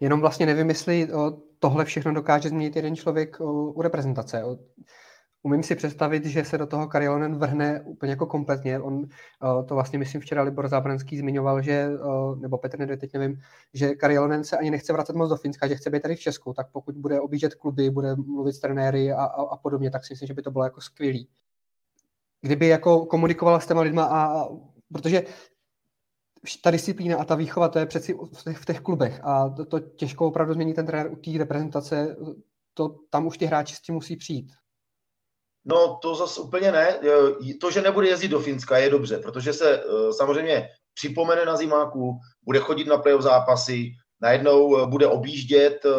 [0.00, 1.08] Jenom vlastně nevím, jestli
[1.58, 4.42] tohle všechno dokáže změnit jeden člověk u reprezentace.
[5.42, 8.80] Umím si představit, že se do toho Karionen vrhne úplně jako kompletně.
[8.80, 9.04] On
[9.68, 11.88] to vlastně, myslím, včera Libor Zábranský zmiňoval, že,
[12.40, 13.40] nebo Petr Nedvěd, teď nevím,
[13.74, 16.52] že Karionen se ani nechce vracet moc do Finska, že chce být tady v Česku,
[16.54, 20.12] tak pokud bude objíždět kluby, bude mluvit s trenéry a, a, a podobně, tak si
[20.12, 21.28] myslím, že by to bylo jako skvělý
[22.42, 24.48] kdyby jako komunikovala s těma lidma a,
[24.92, 25.22] protože
[26.62, 29.64] ta disciplína a ta výchova, to je přeci v těch, v těch klubech a to,
[29.64, 32.16] to těžko opravdu změní ten trenér u té reprezentace,
[32.74, 34.52] to, tam už ti hráči s tím musí přijít.
[35.64, 36.98] No to zase úplně ne.
[37.60, 42.18] To, že nebude jezdit do Finska, je dobře, protože se eh, samozřejmě připomene na zimáku,
[42.42, 45.90] bude chodit na playoff zápasy, najednou eh, bude objíždět eh,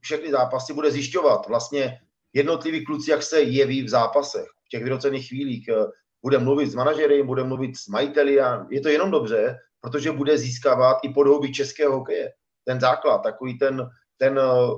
[0.00, 1.98] všechny zápasy, bude zjišťovat vlastně
[2.32, 5.68] jednotliví kluci, jak se jeví v zápasech těch vyrocených chvílích.
[5.68, 5.86] Eh,
[6.22, 10.38] bude mluvit s manažery, bude mluvit s majiteli a je to jenom dobře, protože bude
[10.38, 12.32] získávat i podhoubí českého hokeje.
[12.64, 14.72] Ten základ, takový ten, ten eh,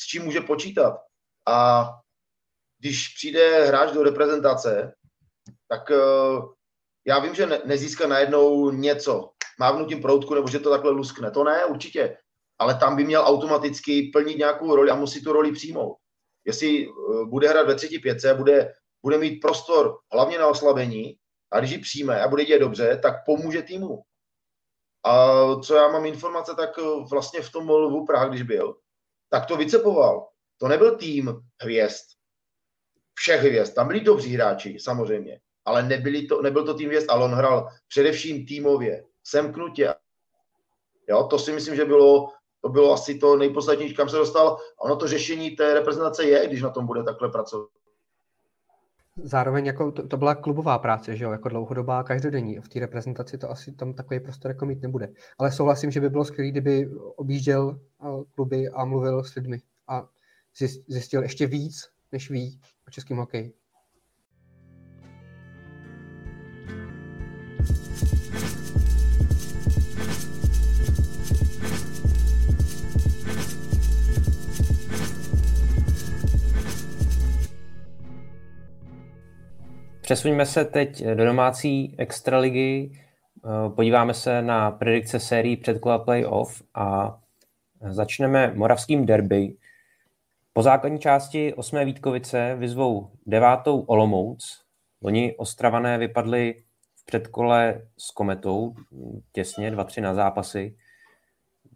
[0.00, 0.98] s čím může počítat.
[1.48, 1.88] A
[2.80, 4.94] když přijde hráč do reprezentace,
[5.68, 6.38] tak eh,
[7.06, 11.30] já vím, že ne, nezíská najednou něco, mávnutím proutku, nebo že to takhle luskne.
[11.30, 12.16] To ne, určitě.
[12.58, 15.96] Ale tam by měl automaticky plnit nějakou roli a musí tu roli přijmout.
[16.44, 16.88] Jestli
[17.24, 21.16] bude hrát ve třetí pětce, bude bude mít prostor hlavně na oslabení
[21.52, 24.02] a když ji přijme a bude dělat dobře, tak pomůže týmu.
[25.04, 28.76] A co já mám informace, tak eh, vlastně v tom Lvu Praha, když byl,
[29.28, 30.28] tak to vycepoval.
[30.58, 32.04] To nebyl tým hvězd,
[33.14, 33.74] všech hvězd.
[33.74, 37.68] Tam byli dobří hráči, samozřejmě, ale nebyli to, nebyl to tým hvězd, ale on hrál
[37.88, 39.94] především týmově, semknutě.
[41.08, 44.56] Jo, to si myslím, že bylo, to bylo asi to nejposlednější, kam se dostal.
[44.78, 47.68] A ono to řešení té reprezentace je, když na tom bude takhle pracovat
[49.16, 52.58] zároveň jako to, to, byla klubová práce, že jo, jako dlouhodobá, každodenní.
[52.60, 55.08] V té reprezentaci to asi tam takový prostor jako mít nebude.
[55.38, 60.08] Ale souhlasím, že by bylo skvělé, kdyby objížděl eh, kluby a mluvil s lidmi a
[60.88, 63.59] zjistil ještě víc, než ví o českém hokeji.
[80.10, 87.18] Přesuňme se teď do domácí extraligy, eh, podíváme se na predikce sérií předkola playoff a
[87.90, 89.56] začneme moravským derby.
[90.52, 94.64] Po základní části osmé Vítkovice vyzvou devátou Olomouc.
[95.02, 96.54] Loni Ostravané vypadly
[96.96, 98.74] v předkole s Kometou,
[99.32, 100.76] těsně 2-3 na zápasy.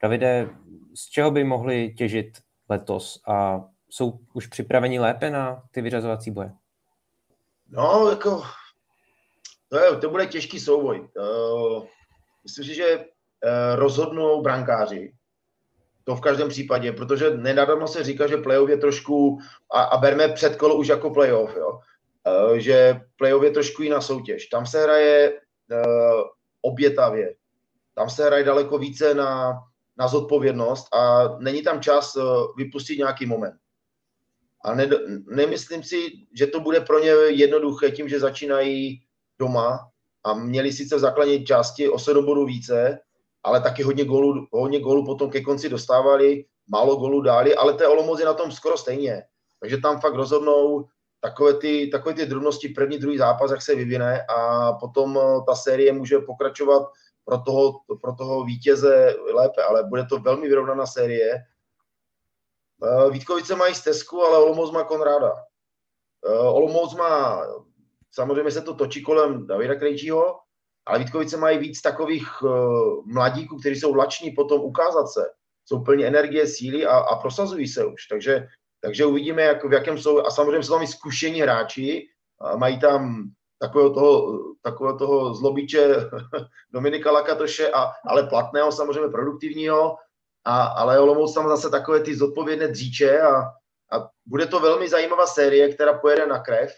[0.02, 0.48] Davide,
[0.94, 6.52] z čeho by mohli těžit letos a jsou už připraveni lépe na ty vyřazovací boje?
[7.76, 8.42] No, jako,
[9.68, 11.08] to, je, to bude těžký souboj.
[11.18, 11.84] Uh,
[12.44, 13.04] myslím si, že uh,
[13.74, 15.12] rozhodnou brankáři.
[16.04, 19.38] To v každém případě, protože nenadarmo se říká, že playoff je trošku,
[19.72, 24.00] a, a berme před kolo už jako playoff, jo, uh, že playoff je trošku jiná
[24.00, 24.46] soutěž.
[24.46, 25.40] Tam se hraje
[25.72, 26.22] uh,
[26.62, 27.34] obětavě.
[27.94, 29.60] Tam se hraje daleko více na,
[29.98, 33.63] na zodpovědnost a není tam čas uh, vypustit nějaký moment.
[34.64, 34.88] A ne,
[35.26, 39.00] nemyslím si, že to bude pro ně jednoduché tím, že začínají
[39.38, 39.88] doma
[40.24, 42.98] a měli sice v základní části o 7 bodů více,
[43.42, 47.88] ale taky hodně gólů, hodně gólů potom ke konci dostávali, málo gólů dali, ale té
[47.88, 49.22] Olomouc je na tom skoro stejně.
[49.60, 50.88] Takže tam fakt rozhodnou
[51.20, 55.54] takové ty, takové ty drobnosti první, druhý zápas, jak se vyvine a potom eh, ta
[55.54, 56.82] série může pokračovat
[57.24, 61.44] pro toho, pro toho vítěze lépe, ale bude to velmi vyrovnaná série.
[62.84, 65.32] Eh, Vítkovice mají stezku, ale Olomouc má Konráda.
[66.26, 67.40] Eh, Olomouc má
[68.14, 70.38] Samozřejmě se to točí kolem Davida Krejčího,
[70.86, 75.24] ale Vítkovice mají víc takových uh, mladíků, kteří jsou lační potom ukázat se.
[75.64, 78.06] Jsou plní energie, síly a, a prosazují se už.
[78.06, 78.46] Takže,
[78.80, 80.26] takže uvidíme, jak, v jakém jsou.
[80.26, 82.06] A samozřejmě jsou tam i zkušení hráči.
[82.56, 83.24] Mají tam
[83.58, 85.96] takového toho, takového toho zlobíče
[86.72, 89.96] Dominika Lakatoše, a, ale platného, samozřejmě produktivního.
[90.44, 93.36] A, ale Olomouc tam zase takové ty zodpovědné dříče a,
[93.92, 96.70] a bude to velmi zajímavá série, která pojede na krev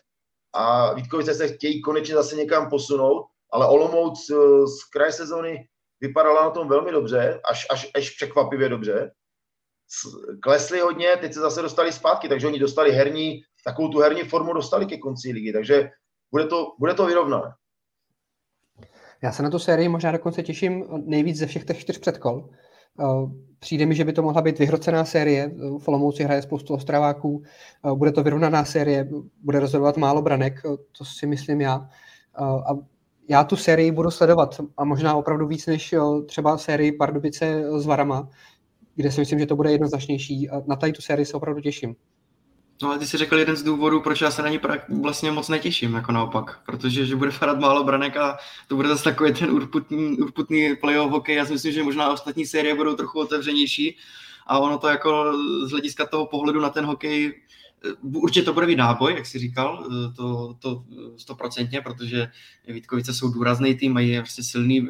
[0.57, 5.69] a Vítkovice se chtějí konečně zase někam posunout, ale Olomouc eh, z kraje sezóny
[6.01, 9.11] vypadala na tom velmi dobře, až, až, až překvapivě dobře.
[10.43, 14.53] Klesli hodně, teď se zase dostali zpátky, takže oni dostali herní, takovou tu herní formu
[14.53, 15.91] dostali ke konci ligy, takže
[16.31, 17.53] bude to, bude to vyrovnané.
[19.23, 22.49] Já se na tu sérii možná dokonce těším nejvíc ze všech těch čtyř předkol.
[23.01, 23.05] Eh,
[23.59, 25.51] přijde mi, že by to mohla být vyhrocená série.
[25.79, 27.43] V Olomouci hraje spoustu ostraváků.
[27.43, 29.09] Eh, bude to vyrovnaná série,
[29.43, 31.89] bude rozhodovat málo branek, eh, to si myslím já.
[32.39, 32.75] A
[33.29, 35.95] já tu sérii budu sledovat a možná opravdu víc než
[36.27, 38.29] třeba sérii Pardubice s Varama,
[38.95, 40.49] kde si myslím, že to bude jednoznačnější.
[40.67, 41.97] Na tady tu sérii se opravdu těším.
[42.83, 44.61] No ale ty jsi řekl jeden z důvodů, proč já se na ní
[45.01, 46.61] vlastně moc netěším, jako naopak.
[46.67, 51.11] Protože že bude farat málo branek a to bude zase takový ten urputný, urputný playoff
[51.11, 51.37] hokej.
[51.37, 53.97] Já si myslím, že možná ostatní série budou trochu otevřenější
[54.47, 55.33] a ono to jako
[55.65, 57.35] z hlediska toho pohledu na ten hokej
[58.03, 60.85] určitě to bude být náboj, jak jsi říkal, eh, to, to
[61.17, 62.29] stoprocentně, protože
[62.69, 64.89] Vítkovice jsou důrazný tým, mají prostě silný uh,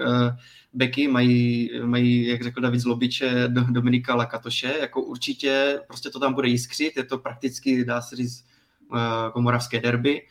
[0.73, 6.49] beky, mají, mají, jak řekl David Zlobiče, Dominika Lakatoše, jako určitě prostě to tam bude
[6.49, 8.45] jiskřit, je to prakticky, dá se říct,
[8.91, 8.99] uh,
[9.33, 10.23] komoravské derby,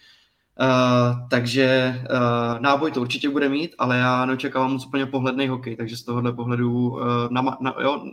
[0.59, 5.75] Uh, takže uh, náboj to určitě bude mít, ale já neočekávám moc úplně pohledný hokej,
[5.75, 8.05] takže z tohohle pohledu uh, na, na, jo,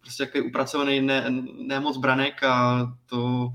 [0.00, 1.26] prostě jaký upracovaný ne,
[1.66, 3.48] ne moc branek a to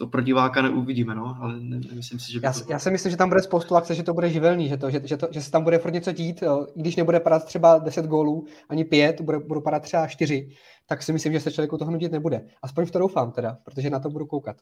[0.00, 2.60] to pro diváka neuvidíme, no, ale ne, nemyslím si, že by já, to...
[2.68, 5.00] já si myslím, že tam bude spoustu akce, že to bude živelný, že, to, že,
[5.04, 6.66] že, to, že se tam bude furt něco dít, jo.
[6.74, 10.50] i když nebude padat třeba 10 gólů, ani 5, bude, budou padat třeba 4,
[10.88, 12.46] tak si myslím, že se člověku toho nutit nebude.
[12.62, 14.56] Aspoň v to doufám teda, protože na to budu koukat.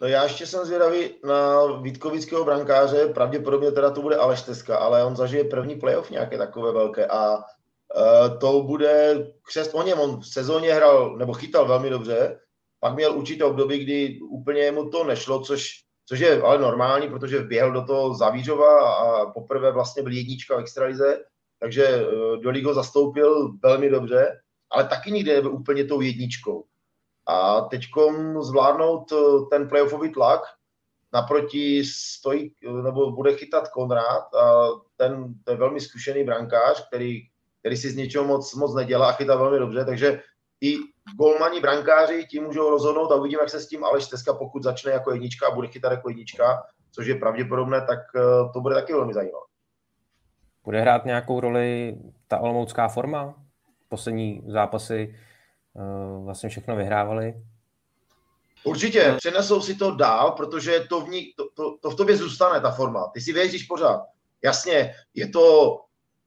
[0.00, 5.04] No já ještě jsem zvědavý na Vítkovického brankáře, pravděpodobně teda to bude Aleš Teska, ale
[5.04, 10.20] on zažije první playoff nějaké takové velké a uh, to bude křest o něm, on
[10.20, 12.38] v sezóně hrál, nebo chytal velmi dobře,
[12.80, 15.70] pak měl určité období, kdy úplně mu to nešlo, což,
[16.06, 20.60] což je ale normální, protože vběhl do toho Zavířova a poprvé vlastně byl jednička v
[20.60, 21.24] extralize,
[21.60, 24.40] takže eh, do ligo zastoupil velmi dobře,
[24.70, 26.64] ale taky nikdy nebyl úplně tou jedničkou.
[27.26, 27.82] A teď
[28.40, 29.16] zvládnout eh,
[29.50, 30.40] ten playoffový tlak,
[31.12, 37.20] naproti stojí, eh, nebo bude chytat Konrad a ten, ten velmi zkušený brankář, který,
[37.60, 40.22] který si z něčeho moc, moc nedělá a chytá velmi dobře, takže
[40.60, 40.76] i
[41.18, 44.92] golmani, brankáři tím můžou rozhodnout a uvidíme, jak se s tím Aleš Teska, pokud začne
[44.92, 48.20] jako jednička a bude chytat jako jednička, což je pravděpodobné, tak eh,
[48.52, 49.44] to bude taky velmi zajímavé.
[50.64, 53.34] Bude hrát nějakou roli ta olomoucká forma?
[53.88, 55.16] Poslední zápasy
[55.72, 57.34] uh, vlastně všechno vyhrávali.
[58.64, 62.60] Určitě, přenesou si to dál, protože to v, ní, to, to, to v tobě zůstane,
[62.60, 63.10] ta forma.
[63.14, 64.02] Ty si věříš pořád.
[64.42, 65.76] Jasně, je to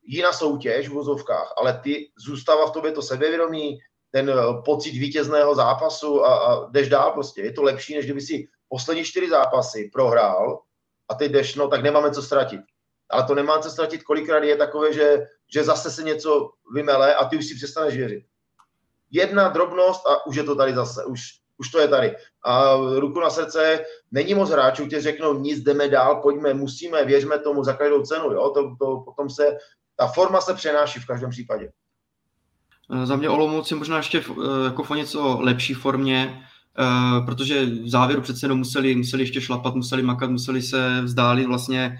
[0.04, 3.80] jiná soutěž v vozovkách, ale ty zůstává v tobě to sebevědomí,
[4.14, 7.42] ten eh, pocit vítězného zápasu a, a jdeš dál prostě.
[7.42, 10.62] Je to lepší, než kdyby si poslední čtyři zápasy prohrál
[11.10, 12.62] a teď jdeš, no tak nemáme co ztratit.
[13.10, 17.26] Ale to nemá co ztratit, kolikrát je takové, že, že zase se něco vymele a
[17.26, 18.24] ty už si přestaneš věřit.
[19.12, 21.22] Jedna drobnost a už je to tady zase, už,
[21.58, 22.16] už to je tady.
[22.46, 27.40] A ruku na srdce, není moc hráčů, kteří řeknou, nic, jdeme dál, pojďme, musíme, věřme
[27.40, 28.32] tomu za každou cenu.
[28.32, 28.50] Jo?
[28.50, 29.58] To, to, potom se,
[29.96, 31.72] ta forma se přenáší v každém případě.
[32.92, 36.48] Eh, za mě Olomouc je možná ještě eh, jako o něco lepší formě.
[36.80, 41.46] uh, protože v závěru přece jenom museli, museli ještě šlapat, museli makat, museli se vzdálit
[41.46, 42.00] vlastně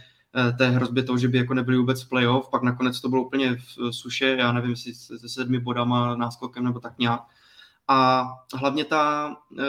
[0.58, 3.56] té hrozbě toho, že by jako nebyli vůbec v playoff, pak nakonec to bylo úplně
[3.56, 7.22] v suše, já nevím, jestli se sedmi bodama náskokem nebo tak nějak.
[7.88, 9.60] A hlavně ta uh,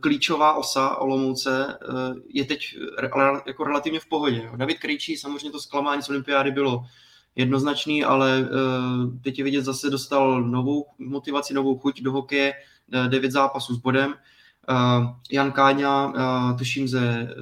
[0.00, 2.60] klíčová osa Olomouce uh, je teď
[2.98, 3.10] re,
[3.46, 4.42] jako relativně v pohodě.
[4.44, 4.56] Jo.
[4.56, 6.84] David Krejčí, samozřejmě to zklamání z olympiády bylo
[7.38, 12.52] jednoznačný, ale uh, teď je vidět, zase dostal novou motivaci, novou chuť do hokeje,
[12.94, 14.10] uh, devět zápasů s bodem.
[14.10, 16.12] Uh, Jan Káňa,
[16.58, 17.34] tuším ze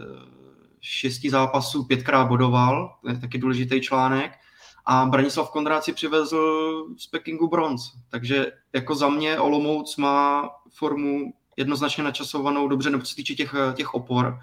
[0.80, 4.32] šesti zápasů pětkrát bodoval, to je taky důležitý článek
[4.86, 7.92] a Branislav Kondrát si přivezl z Pekingu bronz.
[8.08, 13.54] Takže jako za mě Olomouc má formu jednoznačně načasovanou dobře, nebo co se týče těch,
[13.74, 14.38] těch opor.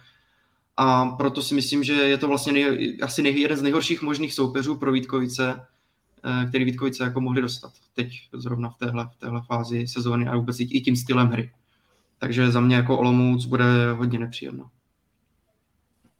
[0.77, 4.33] A proto si myslím, že je to vlastně nej, asi nej, jeden z nejhorších možných
[4.33, 5.65] soupeřů pro Vítkovice,
[6.23, 7.71] eh, který Vítkovice jako mohli dostat.
[7.93, 11.51] Teď zrovna v téhle, v téhle fázi sezóny a vůbec i tím stylem hry.
[12.19, 14.69] Takže za mě jako Olomouc bude hodně nepříjemno.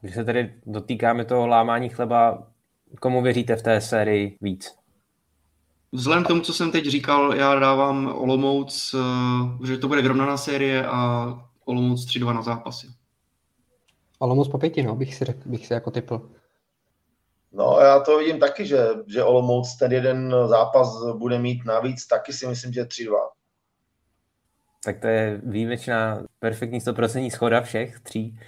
[0.02, 2.48] Když se tedy dotýkáme toho lámání chleba,
[3.00, 4.76] komu věříte v té sérii víc?
[5.92, 10.38] Vzhledem k tomu, co jsem teď říkal, já dávám Olomouc, eh, že to bude vyrovnaná
[10.38, 11.28] série a
[11.66, 12.88] Olomouc 3-2 na zápasy.
[14.24, 16.30] Olomouc po pěti, no, bych si, řekl, bych si jako typl.
[17.52, 22.34] No, já to vidím taky, že, že Olomouc ten jeden zápas bude mít navíc, taky
[22.34, 23.30] si myslím, že 3-2.
[24.84, 28.40] Tak to je výjimečná, perfektní 100% schoda všech tří.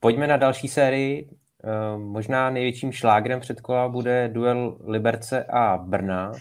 [0.00, 1.30] Pojďme na další sérii.
[1.64, 6.32] Eh, možná největším šlágrem předkola bude duel Liberce a Brna.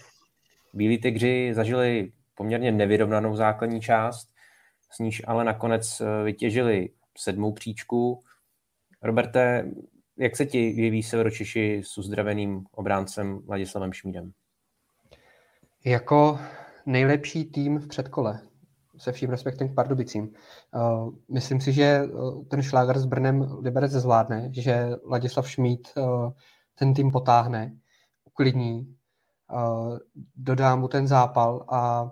[0.74, 4.30] Bílí tygři zažili poměrně nevyrovnanou základní část,
[4.92, 8.24] s níž ale nakonec eh, vytěžili sedmou příčku.
[9.06, 9.72] Roberte,
[10.18, 14.32] jak se ti jeví Severočiši s uzdraveným obráncem Ladislavem Šmídem?
[15.86, 16.40] Jako
[16.86, 18.42] nejlepší tým v předkole
[18.98, 20.30] se vším respektem k Pardubicím.
[20.76, 26.32] Uh, myslím si, že uh, ten šláger s Brnem Liberec zvládne, že Ladislav Šmít uh,
[26.76, 27.78] ten tým potáhne,
[28.26, 28.96] uklidní,
[30.36, 32.12] dodá mu ten zápal a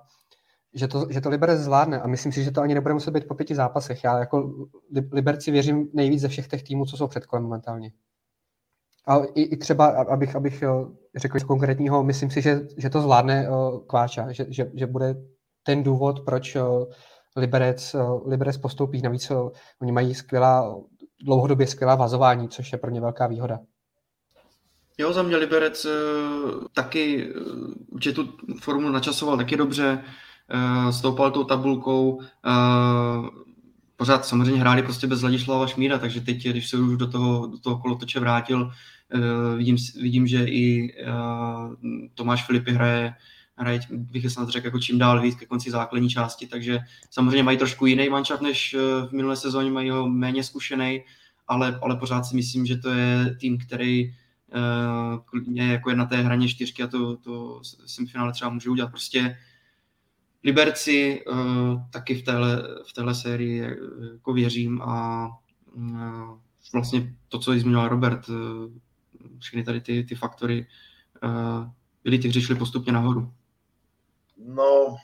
[0.74, 3.28] že to, že to Liberec zvládne a myslím si, že to ani nebude muset být
[3.28, 4.04] po pěti zápasech.
[4.04, 4.68] Já jako
[5.12, 7.92] Liberci věřím nejvíc ze všech těch týmů, co jsou před kolem momentálně.
[9.08, 10.64] A i, i třeba, abych, abych
[11.16, 13.48] řekl něco konkrétního, myslím si, že, že to zvládne
[13.88, 15.16] Kváča, že, že, že bude
[15.64, 16.62] ten důvod, proč eh,
[17.36, 19.02] Liberec, eh, Liberec postoupí.
[19.02, 19.36] Navíc eh,
[19.82, 20.76] oni mají skvělá,
[21.24, 23.60] dlouhodobě skvělá vazování, což je pro ně velká výhoda.
[24.98, 25.88] Jo, za mě Liberec
[26.74, 27.34] taky
[27.88, 28.30] určitě tu
[28.62, 30.04] formu načasoval taky dobře,
[30.92, 32.22] stoupal tou tabulkou,
[33.96, 37.58] pořád samozřejmě hráli prostě bez Ladislava Šmíra, takže teď, když se už do toho, do
[37.60, 38.72] toho kolotoče vrátil,
[39.58, 40.96] vidím, vidím, že i
[42.14, 43.14] Tomáš Filipy hraje
[43.58, 46.80] hraje, bych snad řekl, jako čím dál víc ke konci základní části, takže
[47.10, 51.04] samozřejmě mají trošku jiný manšaft než eh, v minulé sezóně, mají ho méně zkušený,
[51.48, 54.14] ale, ale pořád si myslím, že to je tým, který
[55.54, 58.88] je jako je na té hraně čtyřky a to, to semifinále třeba může udělat.
[58.88, 59.38] Prostě
[60.44, 63.78] Liberci uh, taky v téhle, v téhle sérii
[64.14, 65.28] jako věřím a
[65.76, 66.38] uh,
[66.74, 68.26] vlastně to, co zmiňoval Robert,
[69.40, 70.68] všechny tady ty, ty faktory
[72.04, 73.32] byly ty, šli postupně nahoru.
[74.38, 74.96] No,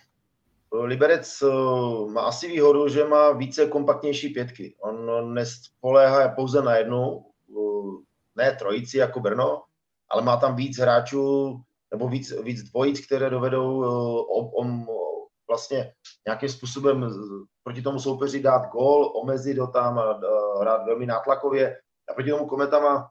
[0.72, 4.76] Liberec eh, má asi výhodu, že má více kompaktnější pětky.
[4.80, 7.92] On nespoléhá pouze na jednu, eh,
[8.36, 9.62] ne trojici jako Brno,
[10.10, 14.24] ale má tam víc hráčů nebo víc, víc dvojic, které dovedou eh,
[15.50, 15.94] vlastně
[16.28, 17.10] nějakým způsobem
[17.64, 20.02] proti tomu soupeři dát gól, omezit ho tam,
[20.62, 21.78] hrát velmi nátlakově.
[22.10, 23.10] A proti tomu Kometa má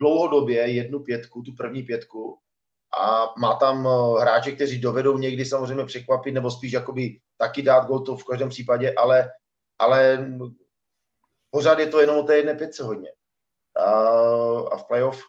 [0.00, 2.38] dlouhodobě jednu pětku, tu první pětku,
[2.98, 7.86] a má tam eh, hráče, kteří dovedou někdy samozřejmě překvapit, nebo spíš jakoby taky dát
[7.86, 9.30] gol to v každém případě, ale,
[9.78, 10.30] ale
[11.50, 13.12] pořád je to jenom o té jedné pětce hodně.
[13.76, 13.84] A,
[14.72, 15.22] a v playoff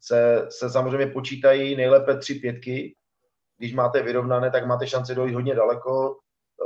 [0.00, 2.96] se, se samozřejmě počítají nejlépe tři pětky.
[3.58, 6.16] Když máte vyrovnané, tak máte šanci dojít hodně daleko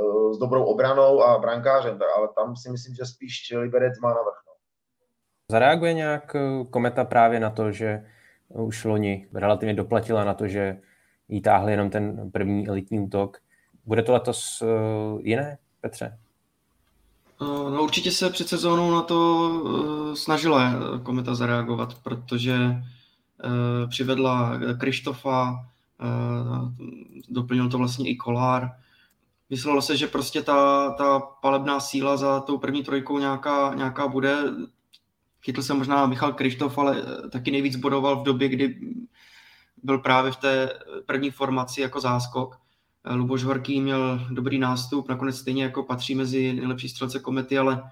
[0.01, 4.43] eh, s dobrou obranou a brankářem, ale tam si myslím, že spíš Liberec má navrh.
[4.47, 4.53] No.
[5.51, 8.05] Zareaguje nějak eh, Kometa právě na to, že
[8.49, 10.77] už loni relativně doplatila na to, že
[11.27, 13.37] jí táhli jenom ten první elitní útok.
[13.85, 16.17] Bude to letos uh, jiné, Petře?
[17.41, 20.73] Eh, no určitě se před sezónou na to snažila
[21.03, 22.55] Kometa zareagovat, protože
[23.89, 25.65] přivedla Krištofa,
[27.29, 28.71] doplnil to vlastně i Kolár.
[29.49, 34.37] Myslelo se, že prostě ta, ta palebná síla za tou první trojkou nějaká, nějaká bude.
[35.41, 38.79] Chytl se možná Michal Krištof, ale eh, taky nejvíc bodoval v době, kdy
[39.83, 40.69] byl právě v té
[41.05, 42.59] první formaci jako záskok.
[43.11, 47.91] Luboš Horký měl dobrý nástup, nakonec stejně jako patří mezi nejlepší střelce komety, ale,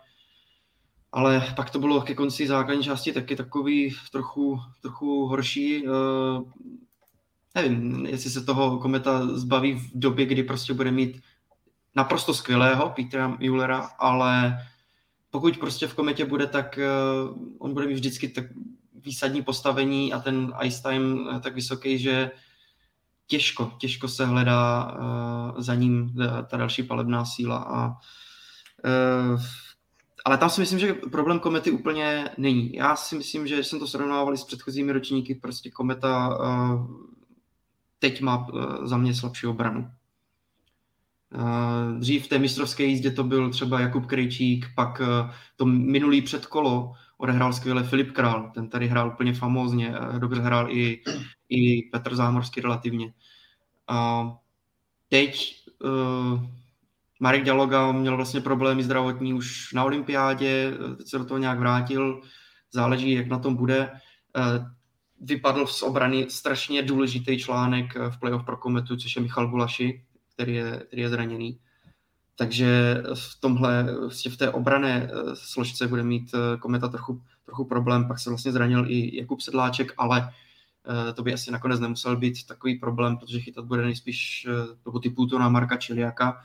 [1.12, 5.86] ale pak to bylo ke konci základní části taky takový trochu, trochu horší.
[7.56, 11.22] Nevím, jestli se toho kometa zbaví v době, kdy prostě bude mít
[11.96, 14.58] naprosto skvělého Petra Müllera, ale
[15.30, 18.46] pokud prostě v kometě bude, tak uh, on bude mít vždycky tak
[18.94, 22.32] výsadní postavení a ten ice time uh, tak vysoký, že
[23.28, 26.14] těžko, těžko se hledá uh, za ním
[26.50, 27.58] ta další palebná síla.
[27.58, 27.98] A,
[30.26, 32.74] ale tam si myslím, že problém komety úplně není.
[32.74, 36.38] Já si myslím, že jsem to srovnával s předchozími ročníky, prostě kometa
[38.02, 39.92] teď má uh, za mě slabší obranu.
[42.00, 46.94] Dřív v té mistrovské jízdě to byl třeba Jakub Krejčík, pak eh, to minulý předkolo
[47.18, 51.04] odehrál skvěle Filip Král, ten tady hrál úplně famózně, eh, dobře hrál i,
[51.50, 53.14] i Petr Zámorský relativně.
[53.88, 54.28] A
[55.10, 56.44] teď uh,
[57.20, 62.22] Marek Dialoga měl vlastně problémy zdravotní už na olympiádě, teď se do toho nějak vrátil,
[62.72, 63.92] záleží, jak na tom bude.
[64.38, 64.66] Uh,
[65.22, 70.04] vypadl z obrany strašně důležitý článek v playoff pro Kometu, což je Michal Gulaši,
[70.34, 71.60] který je, který je zraněný.
[72.36, 77.66] Takže v tomhle, vlastně v té obrané eh, složce bude mít eh, Kometa trochu, trochu
[77.66, 82.18] problém, pak se vlastně zranil i Jakub Sedláček, ale eh, to by asi nakonec nemusel
[82.18, 84.48] být takový problém, protože chytat bude nejspíš
[84.84, 86.42] toho typu to na Marka Čiliaka.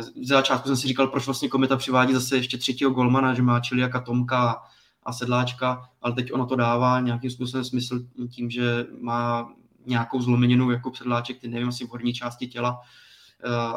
[0.00, 3.60] Z začátku jsem si říkal, proč vlastně Kometa přivádí zase ještě třetího golmana, že má
[3.60, 4.62] Čiliaka, Tomka
[5.06, 9.52] a Sedláčka, ale teď ono to dává nějakým způsobem smysl tím, že má
[9.86, 12.80] nějakou zlomeninu jako Sedláček, ty nevím, asi v horní části těla,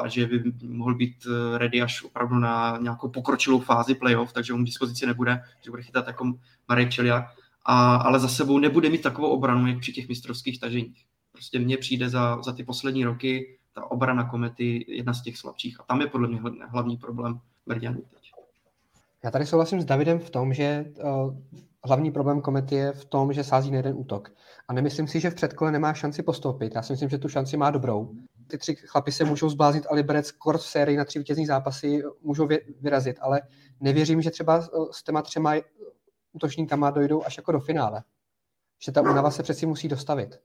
[0.04, 4.54] a že by mohl být eh, ready až opravdu na nějakou pokročilou fázi playoff, takže
[4.54, 6.34] on v dispozici nebude, že bude chytat jako
[6.68, 7.26] Marek Čeliak,
[7.66, 11.06] a, ale za sebou nebude mít takovou obranu, jak při těch mistrovských taženích.
[11.32, 15.80] Prostě mně přijde za, za ty poslední roky ta obrana komety jedna z těch slabších
[15.80, 17.84] a tam je podle mě hlavní problém teď.
[19.24, 21.36] Já tady souhlasím s Davidem v tom, že uh,
[21.86, 24.32] hlavní problém komety je v tom, že sází na jeden útok.
[24.68, 26.76] A nemyslím si, že v předkole nemá šanci postoupit.
[26.76, 28.16] Já si myslím, že tu šanci má dobrou
[28.50, 32.04] ty tři chlapy se můžou zbláznit a Liberec kort v sérii na tři vítězní zápasy
[32.22, 32.48] můžou
[32.82, 33.42] vyrazit, ale
[33.80, 34.62] nevěřím, že třeba
[34.92, 35.54] s těma třema
[36.34, 38.04] útočníkama dojdou až jako do finále.
[38.86, 40.40] Že ta únava se přeci musí dostavit.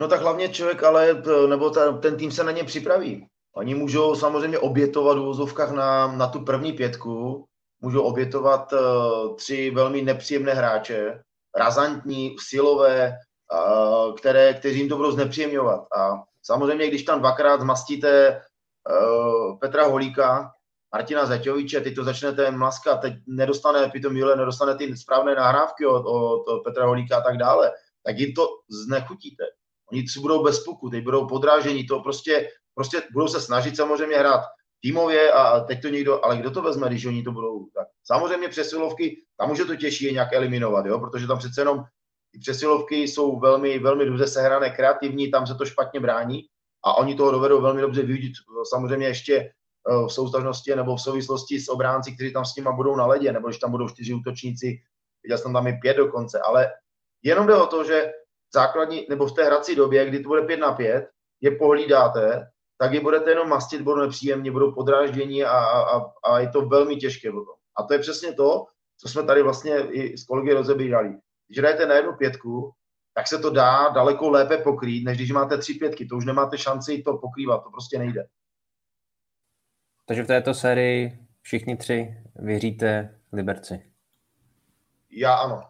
[0.00, 3.26] No tak hlavně člověk, ale nebo ta, ten tým se na ně připraví.
[3.52, 7.44] Oni můžou samozřejmě obětovat v na, na tu první pětku,
[7.80, 11.22] můžou obětovat uh, tři velmi nepříjemné hráče,
[11.56, 15.80] razantní, silové, uh, které, kteří jim to budou znepříjemňovat.
[15.96, 18.40] A Samozřejmě, když tam dvakrát zmastíte
[18.90, 20.50] uh, Petra Holíka,
[20.92, 26.04] Martina Zeťoviče, teď to začnete mlaskat, teď nedostane Pito Müller, nedostane ty správné nahrávky od,
[26.06, 27.72] od, Petra Holíka a tak dále,
[28.04, 29.44] tak jim to znechutíte.
[29.92, 34.44] Oni budou bez puku, teď budou podrážení, to prostě, prostě budou se snažit samozřejmě hrát
[34.80, 37.88] týmově a teď to někdo, ale kdo to vezme, když oni to budou tak.
[38.04, 41.84] Samozřejmě přesilovky, tam může to těžší je nějak eliminovat, jo, protože tam přece jenom
[42.32, 46.44] ty přesilovky jsou velmi, velmi dobře sehrané, kreativní, tam se to špatně brání
[46.84, 48.32] a oni toho dovedou velmi dobře využít.
[48.70, 49.52] Samozřejmě ještě eh,
[50.06, 53.48] v soustažnosti nebo v souvislosti s obránci, kteří tam s nima budou na ledě, nebo
[53.48, 54.78] když tam budou čtyři útočníci,
[55.22, 56.72] viděl jsem tam i pět dokonce, ale
[57.22, 58.12] jenom jde o to, že
[58.54, 61.08] základní, nebo v té hrací době, kdy to bude pět na pět,
[61.40, 66.48] je pohlídáte, tak je budete jenom mastit, budou nepříjemně, budou podráždění a, a, a je
[66.48, 67.54] to velmi těžké potom.
[67.76, 68.66] A to je přesně to,
[68.96, 71.08] co jsme tady vlastně i s kolegy rozebírali.
[71.46, 72.72] Když hrajete na jednu pětku,
[73.14, 76.06] tak se to dá daleko lépe pokrýt, než když máte tři pětky.
[76.06, 78.26] To už nemáte šanci to pokrývat, to prostě nejde.
[80.06, 83.92] Takže v této sérii všichni tři věříte Liberci?
[85.10, 85.62] Já ano.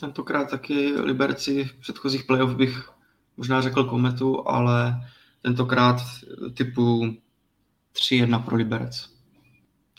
[0.00, 2.90] Tentokrát taky Liberci v předchozích playoff bych
[3.36, 4.94] možná řekl Kometu, ale
[5.44, 5.96] tentokrát
[6.56, 7.14] typu
[7.94, 9.10] 3-1 pro Liberec.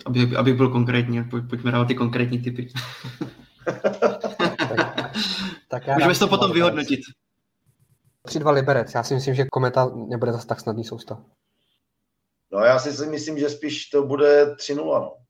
[0.06, 2.70] Aby, aby byl konkrétní, pojďme dávat ty konkrétní typy.
[5.68, 7.00] Tak já Můžeme si to potom vyhodnotit.
[8.28, 8.94] 3-2 Liberec.
[8.94, 11.20] Já si myslím, že Kometa nebude zase tak snadný soustav.
[12.52, 14.76] No já si myslím, že spíš to bude 3-0.
[14.76, 15.25] No.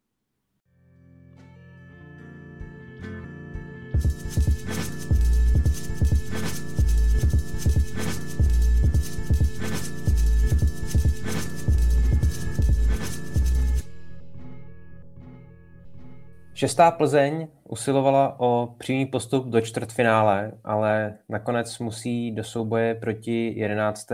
[16.55, 24.07] Šestá Plzeň usilovala o přímý postup do čtvrtfinále, ale nakonec musí do souboje proti 11.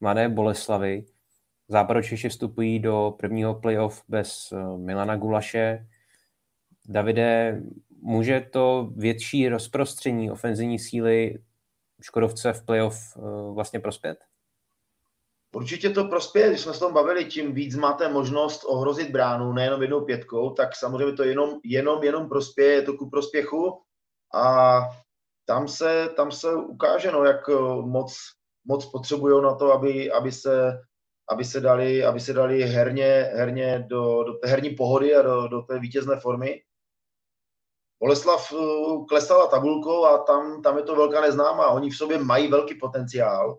[0.00, 1.04] Mladé Boleslavy.
[1.68, 5.86] Západočeši vstupují do prvního playoff bez eh, Milana Gulaše.
[6.88, 7.62] Davide,
[8.02, 11.38] může to větší rozprostření ofenzivní síly
[12.02, 13.20] Škodovce v playoff eh,
[13.54, 14.18] vlastně prospět?
[15.54, 19.82] Určitě to prospěje, když jsme se tom bavili, tím víc máte možnost ohrozit bránu, nejenom
[19.82, 23.82] jednou pětkou, tak samozřejmě to jenom, jenom, jenom prospěje, je to ku prospěchu
[24.34, 24.78] a
[25.46, 27.48] tam se, tam se ukáže, no, jak
[27.80, 28.16] moc,
[28.64, 30.78] moc potřebují na to, aby, aby se
[31.30, 35.48] aby se dali, aby se dali herně, herně do, do té herní pohody a do,
[35.48, 36.62] do té vítězné formy.
[38.00, 41.68] Boleslav uh, klesala tabulkou a tam, tam je to velká neznámá.
[41.68, 43.58] Oni v sobě mají velký potenciál,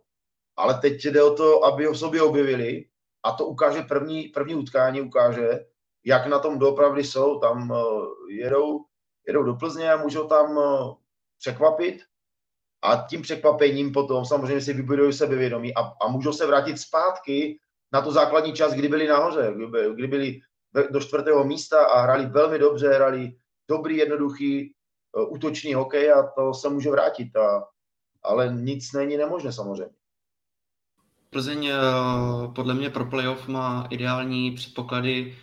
[0.57, 2.85] ale teď jde o to, aby ho v sobě objevili
[3.23, 5.65] a to ukáže první, první utkání, ukáže,
[6.05, 7.39] jak na tom doopravdy jsou.
[7.39, 8.85] Tam uh, jedou,
[9.27, 10.93] jedou do Plzně a můžou tam uh,
[11.39, 12.03] překvapit
[12.81, 17.59] a tím překvapením potom samozřejmě si vybudují sebevědomí a, a můžou se vrátit zpátky
[17.93, 20.39] na tu základní čas, kdy byli nahoře, kdy, kdy byli
[20.89, 23.35] do čtvrtého místa a hráli velmi dobře, hráli
[23.69, 24.73] dobrý, jednoduchý,
[25.17, 27.35] uh, útočný hokej a to se může vrátit.
[27.35, 27.67] A,
[28.23, 30.02] ale nic není nemožné samozřejmě.
[31.33, 31.73] Plzeň eh,
[32.55, 35.37] podle mě pro playoff má ideální předpoklady,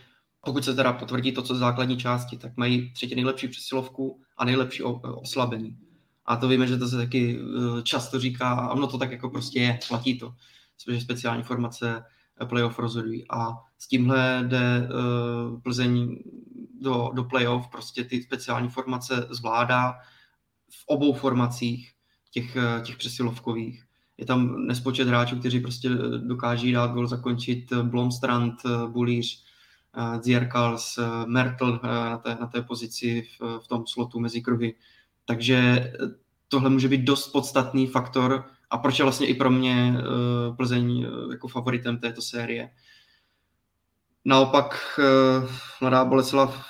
[0.45, 4.45] pokud se teda potvrdí to, co z základní části, tak mají třetí nejlepší přesilovku a
[4.45, 5.79] nejlepší oslabení.
[6.25, 9.31] A to víme, že to se taky eh, často říká, a ono to tak jako
[9.31, 10.35] prostě je, platí to,
[10.93, 12.05] že speciální formace
[12.43, 13.25] eh, playoff rozhodují.
[13.31, 14.89] A s tímhle jde
[15.63, 16.19] Plzeň
[16.81, 19.93] do, do playoff, prostě ty speciální formace zvládá
[20.71, 21.93] v obou formacích
[22.31, 23.90] těch, těch přesilovkových.
[24.21, 28.55] Je tam nespočet hráčů, kteří prostě dokáží dát gol, zakončit Blomstrand,
[28.87, 29.45] Bulíř,
[30.23, 34.75] Zierkals, Mertl na té, na té pozici v, v tom slotu mezi kruhy.
[35.25, 35.91] Takže eh,
[36.49, 39.95] tohle může být dost podstatný faktor a proč je vlastně i pro mě
[40.57, 42.71] Plzeň jako favoritem této série.
[44.25, 45.01] Naopak
[45.81, 46.67] mladá Boleslav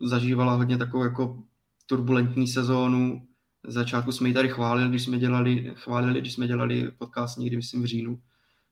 [0.00, 1.42] zažívala hodně takovou jako
[1.86, 3.27] turbulentní sezónu.
[3.70, 7.82] Začátku jsme ji tady chválili, když jsme dělali, chválili, když jsme dělali podcast někdy, myslím,
[7.82, 8.20] v říjnu.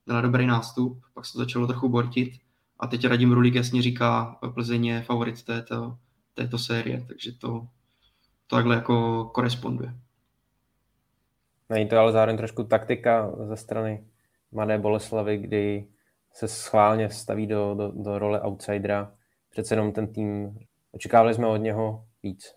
[0.06, 2.32] Měla dobrý nástup, pak se to začalo trochu bortit
[2.80, 5.98] a teď Radim Rulík jasně říká, Plzeň je favorit této,
[6.34, 7.66] této série, takže to,
[8.46, 9.94] to takhle jako koresponduje.
[11.68, 14.06] Není to ale zároveň trošku taktika ze strany
[14.52, 15.86] Mladé Boleslavy, kdy
[16.32, 19.12] se schválně staví do, do, do role outsidera.
[19.50, 20.58] Přece jenom ten tým,
[20.92, 22.54] očekávali jsme od něho víc.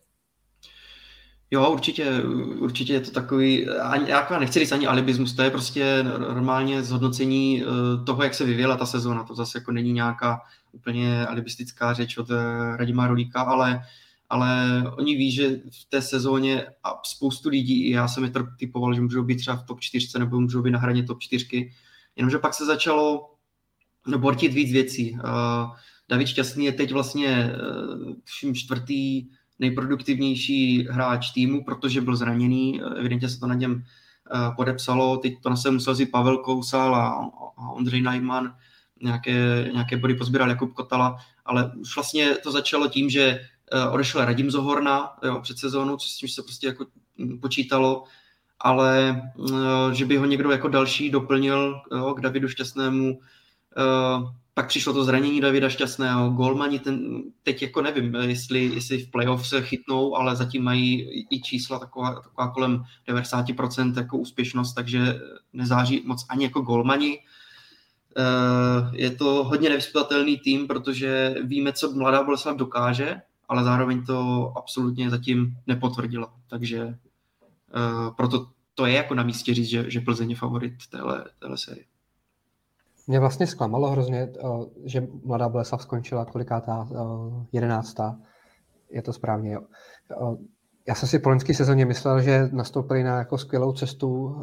[1.51, 2.23] Jo, určitě,
[2.59, 7.63] určitě je to takový, ani, já nechci říct ani alibismus, to je prostě normálně zhodnocení
[7.63, 9.23] eh, toho, jak se vyvíjela ta sezóna.
[9.23, 10.41] To zase jako není nějaká
[10.71, 13.81] úplně alibistická řeč od eh, Radima Rolíka, ale
[14.29, 19.01] ale oni ví, že v té sezóně a spoustu lidí, já jsem je typoval, že
[19.01, 21.71] můžou být třeba v top 4 nebo můžou být na hraně top 4,
[22.15, 23.33] jenomže pak se začalo
[24.17, 25.11] bortit víc věcí.
[25.11, 25.19] Uh,
[26.09, 27.53] David Šťastný je teď vlastně
[28.43, 29.27] uh, čtvrtý
[29.59, 35.49] nejproduktivnější hráč týmu, protože byl zraněný, evidentně se to na něm uh, podepsalo, teď to
[35.49, 37.31] na sebe musel vzít Pavel Kousal a,
[37.73, 38.55] Ondřej Najman,
[39.01, 43.39] nějaké, nějaké body pozbíral Jakub Kotala, ale už vlastně to začalo tím, že
[43.71, 46.85] Eh, odešel Radim Zohorna jo, před sezónou, co s tím se prostě jako
[47.17, 48.03] hm, počítalo,
[48.59, 53.19] ale eh, že by ho někdo jako další doplnil jo, k Davidu Šťastnému,
[53.77, 59.11] eh, pak přišlo to zranění Davida Šťastného, Golmani, ten, teď jako nevím, jestli, jestli v
[59.11, 65.19] playoff se chytnou, ale zatím mají i čísla taková, taková kolem 90% jako úspěšnost, takže
[65.53, 67.19] nezáří moc ani jako Golmani.
[68.91, 75.09] Je to hodně nevyspytatelný tým, protože víme, co mladá Boleslav dokáže, ale zároveň to absolutně
[75.09, 76.33] zatím nepotvrdila.
[76.49, 81.25] Takže uh, proto to je jako na místě říct, že, že Plzeň je favorit téhle,
[81.39, 81.98] téhle série.
[83.09, 88.19] Mě vlastně zklamalo hrozně, uh, že Mladá Boleslav skončila kolikátá, uh, jedenáctá.
[88.89, 89.61] Je to správně, jo.
[90.21, 90.37] Uh,
[90.87, 94.35] já jsem si po loňské sezóně myslel, že nastoupili na jako skvělou cestu,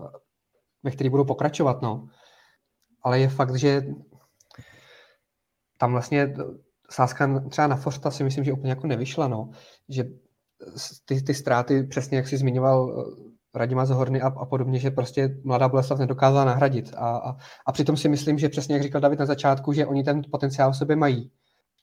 [0.83, 2.09] ve které budou pokračovat, no.
[3.03, 3.87] Ale je fakt, že
[5.79, 6.35] tam vlastně
[6.91, 9.51] sázka třeba na Forsta si myslím, že úplně jako nevyšla, no.
[9.89, 10.05] Že
[11.05, 13.07] ty, ty ztráty, přesně jak jsi zmiňoval
[13.57, 16.95] Radima Zohorny a, a podobně, že prostě mladá Boleslav nedokázala nahradit.
[16.97, 17.37] A, a,
[17.67, 20.73] a přitom si myslím, že přesně jak říkal David na začátku, že oni ten potenciál
[20.73, 21.31] v sobě mají,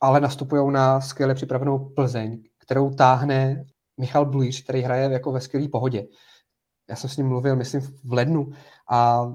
[0.02, 3.66] ale nastupují na skvěle připravenou Plzeň, kterou táhne
[4.00, 6.06] Michal Blíř, který hraje jako ve skvělé pohodě.
[6.90, 8.52] Já jsem s ním mluvil, myslím, v lednu
[8.90, 9.28] a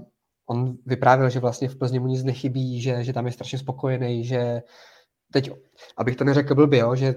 [0.48, 4.24] on vyprávěl, že vlastně v Plzni mu nic nechybí, že, že tam je strašně spokojený,
[4.24, 4.62] že,
[5.32, 5.50] teď,
[5.96, 7.14] abych to neřekl blbě, jo, že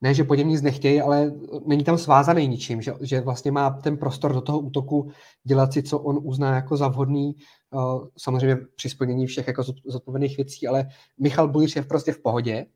[0.00, 1.32] ne, že po něm nic nechtějí, ale
[1.66, 5.10] není tam svázaný ničím, že, že vlastně má ten prostor do toho útoku
[5.44, 7.36] dělat si, co on uzná jako za vhodný,
[7.70, 10.88] uh, samozřejmě při splnění všech jako zodpovědných věcí, ale
[11.20, 12.66] Michal Bulíř je prostě v pohodě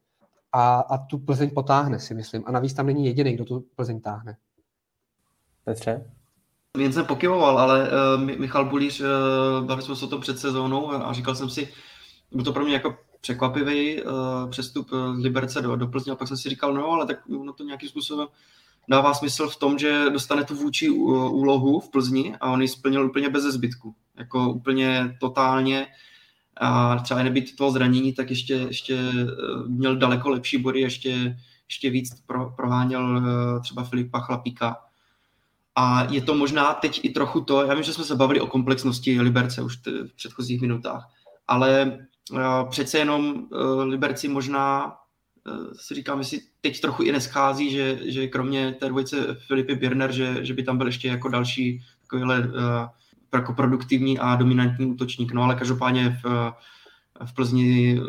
[0.53, 2.43] a, a tu Plzeň potáhne, si myslím.
[2.47, 4.37] A navíc tam není jediný, kdo tu Plzeň táhne.
[5.65, 6.11] Petře?
[6.79, 10.93] jen jsem pokyvoval, ale uh, Michal Bulíř, uh, bavili jsme se o tom před sezónou
[10.93, 11.69] a říkal jsem si,
[12.33, 14.11] byl to pro mě jako překvapivý uh,
[14.51, 17.53] přestup z Liberce do, do Plzně a pak jsem si říkal, no ale tak no
[17.53, 18.27] to nějakým způsobem
[18.89, 23.07] dává smysl v tom, že dostane tu vůči úlohu v Plzni a on ji splnil
[23.07, 23.95] úplně bez zbytku.
[24.17, 25.87] Jako úplně totálně
[26.61, 28.99] a třeba nebýt toho zranění, tak ještě, ještě
[29.67, 31.37] měl daleko lepší body, ještě,
[31.69, 33.23] ještě víc pro, proháněl
[33.61, 34.77] třeba Filipa Chlapíka
[35.75, 38.47] a je to možná teď i trochu to, já vím, že jsme se bavili o
[38.47, 41.11] komplexnosti Liberce už v předchozích minutách,
[41.49, 41.99] ale
[42.71, 48.29] přece jenom uh, Liberci možná uh, si říkám, jestli teď trochu i neschází, že, že
[48.29, 52.55] kromě té dvojice Filipy Birner, že, že by tam byl ještě jako další takovýhle uh,
[53.35, 55.33] jako produktivní a dominantní útočník.
[55.33, 56.53] No ale každopádně v,
[57.25, 58.01] v Plzni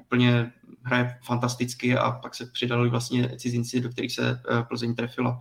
[0.00, 0.52] úplně
[0.82, 5.40] hraje fantasticky a pak se přidali vlastně cizinci, do kterých se Plzeň trefila.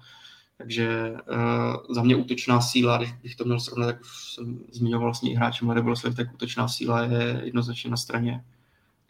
[0.62, 5.08] Takže uh, za mě útočná síla, když, když to měl srovnat, tak už jsem zmiňoval
[5.08, 8.44] vlastně i hráče Mladé Boleslav, tak útočná síla je jednoznačně na straně,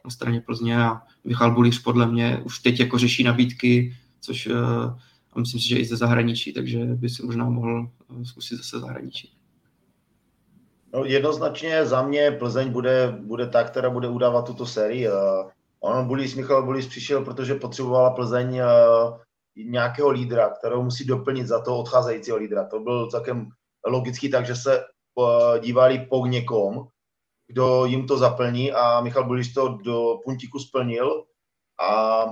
[0.06, 4.98] na straně Plzně a Michal Bulíř podle mě už teď jako řeší nabídky, což uh,
[5.34, 8.80] a myslím si, že i ze zahraničí, takže by si možná mohl uh, zkusit zase
[8.80, 9.34] zahraničí.
[10.94, 15.10] No, jednoznačně za mě Plzeň bude, bude ta, která bude udávat tuto sérii.
[15.80, 18.62] On Bulíř, Michal Bulíř přišel, protože potřebovala Plzeň
[19.56, 22.68] nějakého lídra, kterého musí doplnit za toho odcházejícího lídra.
[22.68, 23.48] To byl celkem
[23.86, 26.88] logický, takže se eh, dívali po někom,
[27.48, 31.24] kdo jim to zaplní a Michal Buliš to do puntíku splnil
[31.82, 32.26] a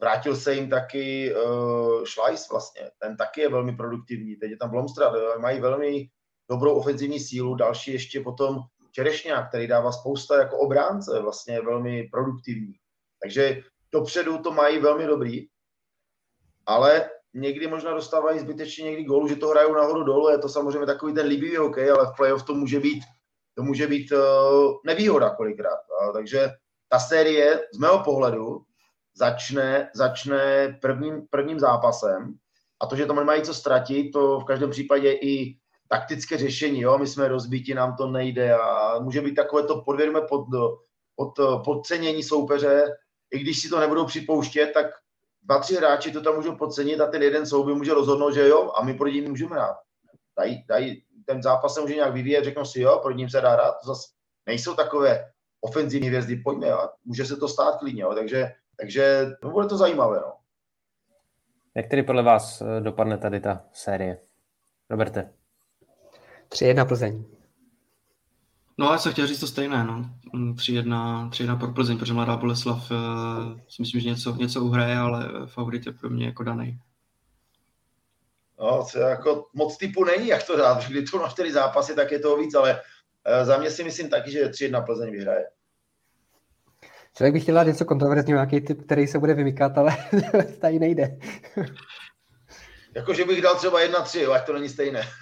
[0.00, 4.70] vrátil se jim taky uh, Schleiss vlastně, ten taky je velmi produktivní, teď je tam
[4.70, 6.08] Blomstrad, mají velmi
[6.50, 8.58] dobrou ofenzivní sílu, další ještě potom
[8.92, 12.72] Čerešňák, který dává spousta jako obránce, vlastně velmi produktivní.
[13.22, 13.62] Takže
[13.92, 15.46] dopředu to mají velmi dobrý
[16.66, 20.86] ale někdy možná dostávají zbytečně někdy gólu, že to hrajou nahoru dolů, je to samozřejmě
[20.86, 23.04] takový ten líbivý hokej, ale v playoff to může být,
[23.54, 24.18] to může být uh,
[24.84, 25.80] nevýhoda kolikrát.
[26.00, 26.50] A, takže
[26.88, 28.62] ta série z mého pohledu
[29.14, 32.34] začne, začne prvním, prvním zápasem.
[32.82, 35.56] A to, že tam nemají co ztratit, to v každém případě i
[35.88, 40.20] taktické řešení, jo, my jsme rozbíti, nám to nejde a může být takové to podvědomé
[40.20, 40.46] pod,
[41.16, 41.32] pod,
[41.64, 42.84] podcenění soupeře,
[43.30, 44.86] i když si to nebudou připouštět, tak
[45.42, 48.72] dva, tři hráči to tam můžou podcenit a ten jeden souboj může rozhodnout, že jo,
[48.74, 49.76] a my proti ním můžeme hrát.
[50.38, 53.50] Dají, dají, ten zápas se může nějak vyvíjet, řeknou si, jo, proti ním se dá
[53.50, 54.08] hrát, to zase
[54.46, 55.24] nejsou takové
[55.60, 59.76] ofenzivní hvězdy, pojďme, a může se to stát klidně, jo, takže, takže no, bude to
[59.76, 60.20] zajímavé.
[60.20, 60.32] No.
[61.74, 64.18] Jak tedy podle vás eh, dopadne tady ta série?
[64.90, 65.32] Roberte.
[66.48, 67.24] 3-1 Plzeň.
[68.78, 70.10] No, já jsem chtěl říct to stejné, no.
[70.34, 72.96] 3-1, mm, 3-1 pro Plzeň, protože Mladá Boleslav uh,
[73.68, 76.78] si myslím, že něco, něco uhraje, ale favorit je pro mě jako daný.
[78.60, 80.84] No, to jako moc typu není, jak to dát.
[80.88, 84.08] Když to na čtyři zápasy, tak je toho víc, ale uh, za mě si myslím
[84.08, 85.44] taky, že 3-1 Plzeň vyhraje.
[87.16, 89.96] Člověk by chtěl dát něco kontroverzního, nějaký typ, který se bude vymykat, ale
[90.60, 91.18] tady nejde.
[92.94, 95.02] jako, že bych dal třeba 1-3, ať to není stejné.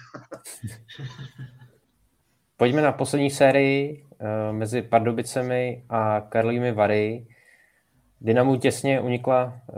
[2.61, 7.27] Pojďme na poslední sérii uh, mezi Pardubicemi a Karlími Vary.
[8.21, 9.75] Dynamu těsně unikla uh,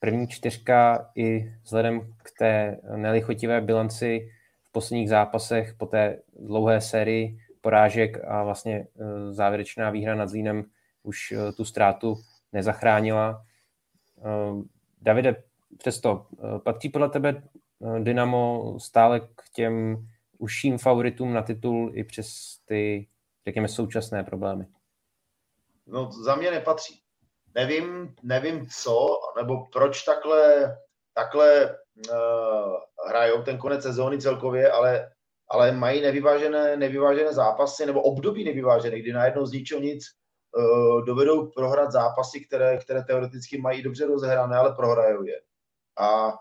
[0.00, 4.30] první čtyřka i vzhledem k té nelichotivé bilanci
[4.68, 10.64] v posledních zápasech po té dlouhé sérii porážek a vlastně uh, závěrečná výhra nad Zlínem
[11.02, 12.16] už uh, tu ztrátu
[12.52, 13.44] nezachránila.
[14.16, 14.62] Uh,
[15.02, 15.36] Davide,
[15.78, 16.26] přesto
[16.64, 17.42] patří podle tebe
[18.02, 20.06] Dynamo stále k těm
[20.38, 23.08] užším favoritům na titul i přes ty,
[23.46, 24.66] řekněme, současné problémy?
[25.86, 27.02] No, za mě nepatří.
[27.54, 30.76] Nevím, nevím co, nebo proč takhle,
[31.14, 31.78] takhle
[32.10, 32.76] uh,
[33.08, 35.10] hrajou ten konec sezóny celkově, ale,
[35.48, 40.04] ale mají nevyvážené, nevyvážené zápasy, nebo období nevyvážené, kdy najednou z ničeho nic
[40.56, 45.40] uh, dovedou prohrát zápasy, které, které teoreticky mají dobře rozehrané, ale prohrajou je.
[45.98, 46.32] A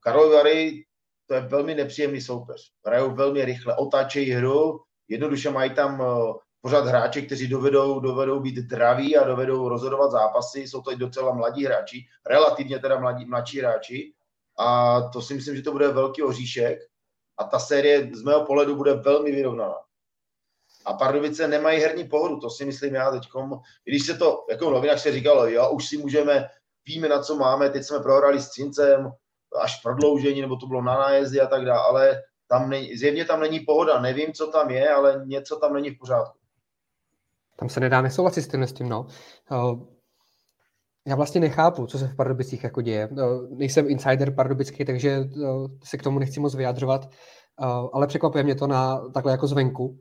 [0.00, 0.85] Karol Vary
[1.26, 2.72] to je velmi nepříjemný soupeř.
[2.86, 8.54] Hrajou velmi rychle, otáčejí hru, jednoduše mají tam eh, pořád hráče, kteří dovedou, dovedou být
[8.54, 10.60] draví a dovedou rozhodovat zápasy.
[10.60, 14.12] Jsou to i docela mladí hráči, relativně teda mladí, mladší hráči.
[14.58, 16.78] A to si myslím, že to bude velký oříšek.
[17.38, 19.74] A ta série z mého pohledu bude velmi vyrovnaná.
[20.84, 23.22] A Pardubice nemají herní pohodu, to si myslím já teď.
[23.84, 26.48] Když se to, jako v novinách se říkalo, jo, už si můžeme,
[26.86, 29.12] víme na co máme, teď jsme prohrali s Cincem,
[29.60, 33.40] až prodloužení, nebo to bylo na nájezdy a tak dále, ale tam ne, zjevně tam
[33.40, 34.00] není pohoda.
[34.00, 36.38] Nevím, co tam je, ale něco tam není v pořádku.
[37.58, 39.06] Tam se nedá nesouhlasit s tím, s tím no.
[41.06, 43.08] Já vlastně nechápu, co se v Pardubicích jako děje.
[43.50, 45.24] Nejsem insider pardubický, takže
[45.84, 47.10] se k tomu nechci moc vyjadřovat,
[47.92, 49.98] ale překvapuje mě to na takhle jako zvenku,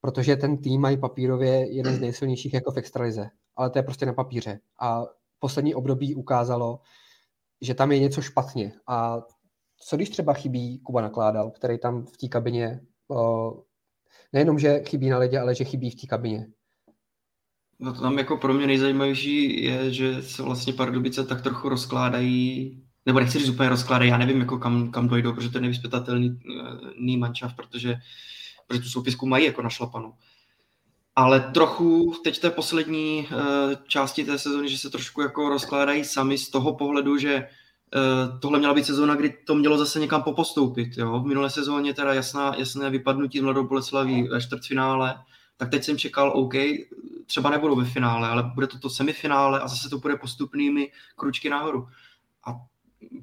[0.00, 4.06] protože ten tým mají papírově jeden z nejsilnějších jako v extralize, ale to je prostě
[4.06, 4.58] na papíře.
[4.80, 5.02] A
[5.38, 6.78] poslední období ukázalo,
[7.62, 8.72] že tam je něco špatně.
[8.86, 9.18] A
[9.88, 12.80] co když třeba chybí Kuba Nakládal, který tam v té kabině,
[14.32, 16.46] nejenom, že chybí na ledě, ale že chybí v té kabině.
[17.78, 22.82] No to tam jako pro mě nejzajímavější je, že se vlastně Pardubice tak trochu rozkládají,
[23.06, 26.40] nebo nechci říct úplně rozkládají, já nevím, jako kam, kam dojdou, protože to je nevyspětatelný
[27.10, 27.94] uh, mančav, protože,
[28.66, 30.14] protože tu soupisku mají jako našlapanou.
[31.16, 33.38] Ale trochu teď té poslední uh,
[33.86, 38.58] části té sezóny, že se trošku jako rozkládají sami z toho pohledu, že uh, tohle
[38.58, 40.98] měla být sezóna, kdy to mělo zase někam popostoupit.
[40.98, 41.20] Jo?
[41.20, 45.14] V minulé sezóně teda jasná, jasné vypadnutí Mladou Boleslaví ve čtvrtfinále,
[45.56, 46.54] tak teď jsem čekal, OK,
[47.26, 51.50] třeba nebudou ve finále, ale bude to to semifinále a zase to bude postupnými kručky
[51.50, 51.88] nahoru.
[52.46, 52.54] A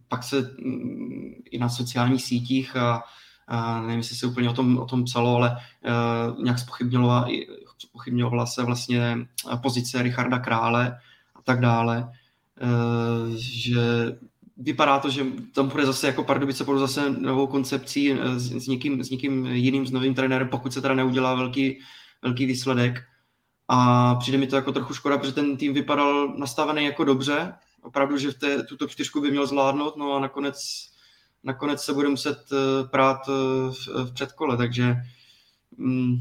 [0.07, 3.03] pak se mm, i na sociálních sítích a,
[3.47, 5.57] a nevím, jestli se úplně o tom, o tom psalo, ale
[6.31, 7.27] uh, nějak spochybňovala,
[7.79, 9.17] spochybňovala se vlastně
[9.61, 10.99] pozice Richarda Krále
[11.35, 12.11] a tak dále,
[12.61, 14.17] uh, že
[14.59, 19.03] vypadá to, že tam bude zase jako Pardubice budou zase novou koncepcí s, s, někým,
[19.03, 21.79] s někým jiným, s novým trenérem, pokud se teda neudělá velký,
[22.21, 23.03] velký výsledek.
[23.67, 27.53] A přijde mi to jako trochu škoda, protože ten tým vypadal nastavený jako dobře.
[27.81, 30.89] Opravdu, že v té, tuto čtyřku by měl zvládnout, no a nakonec,
[31.43, 34.95] nakonec se bude muset eh, prát eh, v, v předkole, takže
[35.77, 36.15] mm,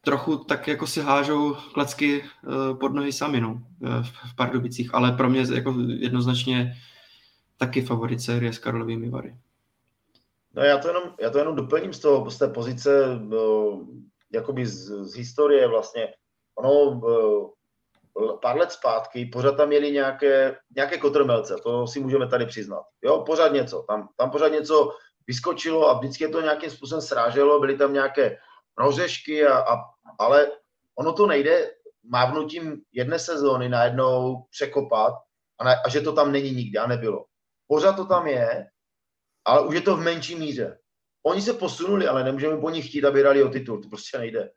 [0.00, 5.12] trochu tak jako si hážou klacky eh, pod nohy sami no, v, v Pardubicích, ale
[5.12, 6.72] pro mě jako jednoznačně
[7.56, 9.36] taky favorit série s Karlovými Vary.
[10.54, 13.80] No já to jenom, já to jenom doplním z, toho, z té pozice no,
[14.32, 16.14] jakoby z, z historie vlastně
[16.54, 17.60] ono eh,
[18.42, 22.82] pár let zpátky pořád tam měli nějaké, nějaké kotrmelce, to si můžeme tady přiznat.
[23.02, 24.90] Jo, pořád něco, tam, tam pořád něco
[25.26, 28.38] vyskočilo a vždycky to nějakým způsobem sráželo, byly tam nějaké
[28.80, 29.76] rožešky, a, a,
[30.18, 30.50] ale
[30.98, 31.70] ono to nejde
[32.04, 35.14] mávnutím jedné sezóny najednou překopat
[35.60, 37.24] a, na, a že to tam není nikdy a nebylo.
[37.66, 38.66] Pořád to tam je,
[39.44, 40.78] ale už je to v menší míře.
[41.26, 44.50] Oni se posunuli, ale nemůžeme po nich chtít, aby hrali o titul, to prostě nejde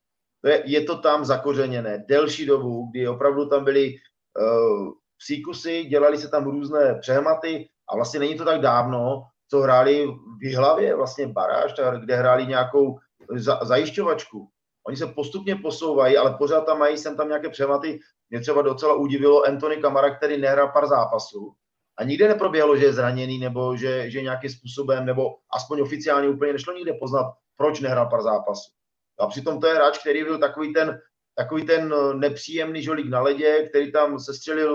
[0.43, 6.17] to je, je to tam zakořeněné delší dobu, kdy opravdu tam byly uh, psíkusy, dělali
[6.17, 10.07] se tam různé přehmaty a vlastně není to tak dávno, co hráli
[10.39, 12.99] v Jihlavě, vlastně baráž, kde hráli nějakou
[13.35, 14.47] za, zajišťovačku.
[14.87, 17.99] Oni se postupně posouvají, ale pořád tam mají sem tam nějaké přehmaty.
[18.29, 21.53] Mě třeba docela udivilo Anthony Kamara, který nehrál pár zápasů
[21.97, 26.53] a nikde neproběhlo, že je zraněný nebo že, že nějakým způsobem, nebo aspoň oficiálně úplně
[26.53, 28.71] nešlo nikde poznat, proč nehrál pár zápasů.
[29.19, 30.99] A přitom to je hráč, který byl takový ten,
[31.35, 34.73] takový ten eh, nepříjemný žolík na ledě, který tam sestřelil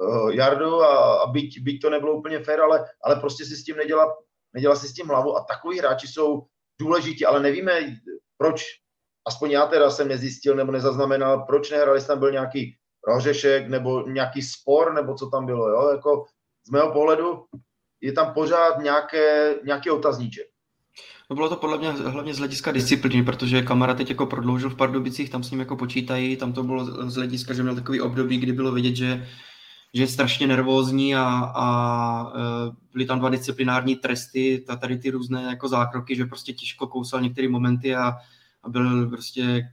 [0.00, 3.64] uh, Jardu a, a byť, byť, to nebylo úplně fér, ale, ale prostě si s
[3.64, 4.16] tím nedělá,
[4.52, 6.46] nedělá si s tím hlavu a takový hráči jsou
[6.80, 7.72] důležití, ale nevíme,
[8.38, 8.64] proč,
[9.28, 12.76] aspoň já teda jsem nezjistil nebo nezaznamenal, proč nehrali, tam byl nějaký
[13.06, 16.24] rohřešek nebo nějaký spor, nebo co tam bylo, jo, jako
[16.66, 17.44] z mého pohledu
[18.00, 20.46] je tam pořád nějaké, nějaký otazníček.
[21.30, 24.76] No bylo to podle mě hlavně z hlediska disciplíny, protože kamera teď jako prodloužil v
[24.76, 28.38] Pardubicích, tam s ním jako počítají, tam to bylo z hlediska, že měl takový období,
[28.38, 29.28] kdy bylo vidět, že,
[29.94, 31.24] že je strašně nervózní a,
[31.54, 32.40] a e,
[32.92, 37.20] byly tam dva disciplinární tresty, a tady ty různé jako zákroky, že prostě těžko kousal
[37.20, 38.16] některé momenty a,
[38.62, 39.72] a byl prostě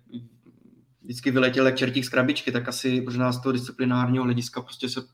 [1.06, 5.02] vždycky vyletěl jak čertík z krabičky, tak asi možná z toho disciplinárního hlediska prostě se
[5.02, 5.08] uh,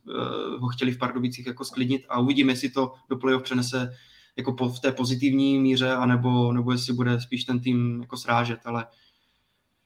[0.59, 3.93] ho chtěli v Pardubicích jako sklidnit a uvidíme, jestli to do playoff přenese
[4.37, 8.59] jako po, v té pozitivní míře, anebo, nebo jestli bude spíš ten tým jako srážet,
[8.65, 8.87] ale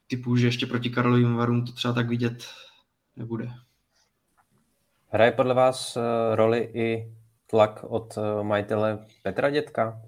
[0.08, 2.46] typu, že ještě proti Karlovým Varům to třeba tak vidět
[3.16, 3.52] nebude.
[5.16, 6.02] Hraje podle vás eh,
[6.36, 7.16] roli i
[7.48, 10.02] tlak od eh, majitele Petra Dětka?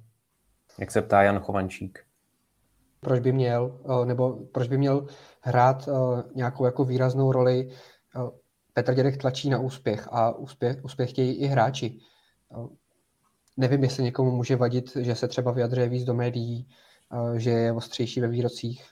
[0.80, 1.99] Jak se ptá Jan Chovančík.
[2.99, 5.08] Proč by měl, eh, nebo proč by měl
[5.41, 5.89] hrát
[6.36, 7.70] nějakou jako výraznou roli?
[8.74, 11.99] Petr Dědek tlačí na úspěch a úspěch, úspěch chtějí i hráči
[13.58, 16.68] nevím, jestli někomu může vadit, že se třeba vyjadřuje víc do médií,
[17.36, 18.86] že je ostřejší ve výrocích.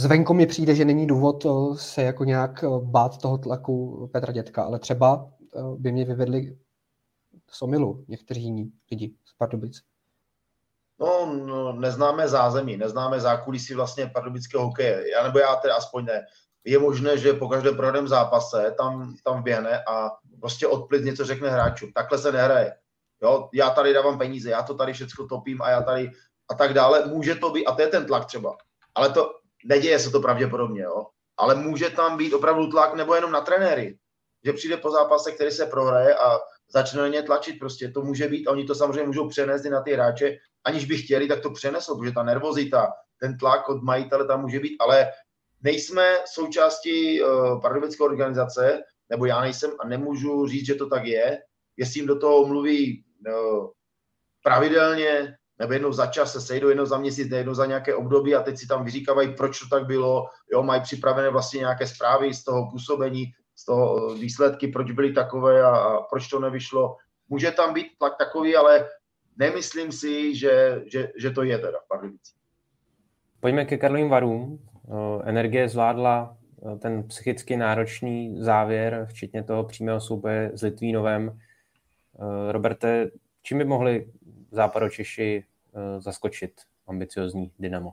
[0.00, 4.32] Eh, zvenku mi přijde, že není důvod eh, se jako nějak bát toho tlaku Petra
[4.32, 5.30] Dětka, ale třeba
[5.76, 6.56] by mě vyvedli
[7.50, 9.82] z omilu někteří jiní lidi z Pardubic.
[11.00, 15.10] No, no, neznáme zázemí, neznáme zákulisí vlastně pardubického hokeje.
[15.10, 16.26] Já nebo já teda aspoň ne.
[16.64, 21.50] Je možné, že po každém prohraném zápase tam, tam běhne a prostě odplit něco řekne
[21.50, 21.92] hráčům.
[21.92, 22.74] Takhle se nehraje.
[23.22, 26.10] Jo, já tady dávám peníze, já to tady všechno topím a já tady
[26.48, 27.06] a tak dále.
[27.06, 28.56] Může to být, a to je ten tlak třeba.
[28.94, 31.06] Ale to neděje se to pravděpodobně, jo.
[31.36, 33.98] ale může tam být opravdu tlak nebo jenom na trenéry,
[34.44, 36.38] že přijde po zápase, který se prohraje a
[36.72, 37.58] začne na ně tlačit.
[37.58, 40.96] Prostě to může být, oni to samozřejmě můžou přenést i na ty hráče, aniž by
[40.96, 45.10] chtěli, tak to přenesou, protože ta nervozita, ten tlak od majitele tam může být, ale
[45.62, 51.38] nejsme součástí uh, pardubické organizace, nebo já nejsem a nemůžu říct, že to tak je.
[51.76, 53.66] Jestli jim do toho mluví uh,
[54.42, 58.42] pravidelně, nebo jednou za čas se sejdou, jednou za měsíc, jednou za nějaké období a
[58.42, 62.44] teď si tam vyříkávají, proč to tak bylo, jo, mají připravené vlastně nějaké zprávy z
[62.44, 66.96] toho působení, z toho výsledky, proč byly takové a, a proč to nevyšlo.
[67.28, 68.88] Může tam být tlak takový, ale
[69.36, 72.10] nemyslím si, že, že, že to je teda v.
[73.40, 74.58] Pojďme ke Karlovým varům.
[75.24, 76.36] Energie zvládla
[76.78, 81.38] ten psychicky náročný závěr, včetně toho přímého souboje s Litvínovem.
[82.50, 83.10] Roberte,
[83.42, 84.12] čím by mohli
[84.50, 85.44] západočeši
[85.98, 87.92] zaskočit ambiciozní Dynamo?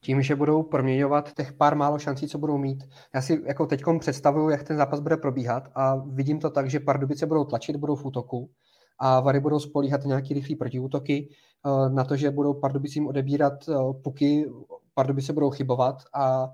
[0.00, 2.84] tím, že budou proměňovat těch pár málo šancí, co budou mít.
[3.14, 6.80] Já si jako teď představuju, jak ten zápas bude probíhat a vidím to tak, že
[6.80, 8.50] Pardubice budou tlačit, budou v útoku
[8.98, 13.74] a Vary budou spolíhat nějaký rychlý protiútoky eh, na to, že budou Pardubicím odebírat eh,
[14.02, 14.50] puky,
[14.94, 16.52] Pardubice budou chybovat a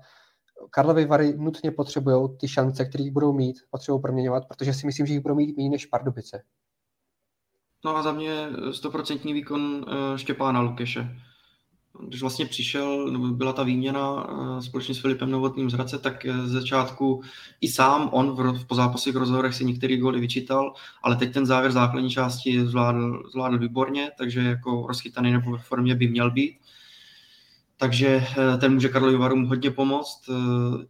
[0.69, 5.13] Karlovy Vary nutně potřebují ty šance, které budou mít, potřebují proměňovat, protože si myslím, že
[5.13, 6.41] jich budou mít méně než Pardubice.
[7.85, 11.15] No a za mě stoprocentní výkon eh, Štěpána Lukeše
[12.07, 16.33] když vlastně přišel, byla ta výměna eh, společně s Filipem Novotným z Hradce, tak eh,
[16.33, 17.21] ze začátku
[17.61, 20.73] i sám on v, v pozápasových rozhovorech si některý góly vyčítal,
[21.03, 25.95] ale teď ten závěr základní části zvládl, zvládl výborně, takže jako rozchytaný nebo ve formě
[25.95, 26.57] by měl být.
[27.77, 28.27] Takže
[28.59, 30.29] ten může Karlovi Varům hodně pomoct.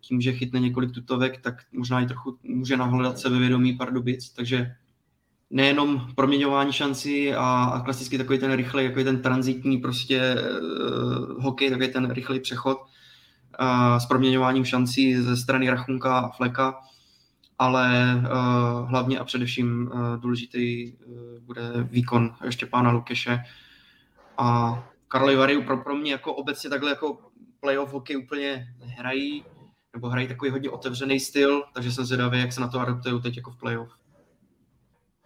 [0.02, 4.76] Tím, že chytne několik tutovek, tak možná i trochu může nahledat sebevědomí Pardubic, takže
[5.50, 11.70] nejenom proměňování šancí a, a klasicky takový ten rychlý, jako ten transitní prostě uh, hokej,
[11.70, 12.78] takový ten rychlý přechod
[13.62, 16.80] uh, s proměňováním šancí ze strany Rachunka a Fleka,
[17.60, 23.40] ale uh, hlavně a především uh, důležitý uh, bude výkon Štěpána Lukeše
[24.38, 27.18] a Karlovy Vary pro, pro mě jako obecně takhle jako
[27.60, 28.68] playoff hokej úplně
[28.98, 29.44] hrají,
[29.94, 33.38] nebo hrají takový hodně otevřený styl, takže jsem zvědavý, jak se na to adaptují teď
[33.38, 34.05] jako v playoff.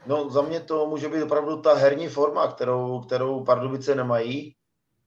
[0.06, 4.56] No za mě to může být opravdu ta herní forma, kterou, kterou Pardubice nemají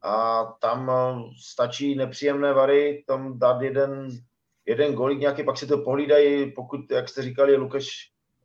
[0.03, 4.09] a tam eh, stačí nepříjemné vary, tam dát jeden,
[4.67, 7.87] jeden golík nějaký, pak si to pohlídají, pokud, jak jste říkali, Lukáš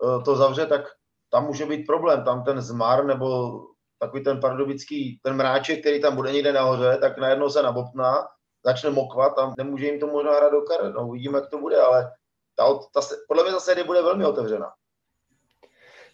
[0.04, 0.82] eh, to zavře, tak
[1.30, 3.60] tam může být problém, tam ten zmar nebo
[4.00, 8.28] takový ten pardubický, ten mráček, který tam bude někde nahoře, tak najednou se nabopná,
[8.66, 10.94] začne mokvat a nemůže jim to možná hrát do karet.
[10.94, 12.12] No, uvidíme, jak to bude, ale
[12.56, 14.72] ta, ta, podle mě ta série bude velmi otevřená.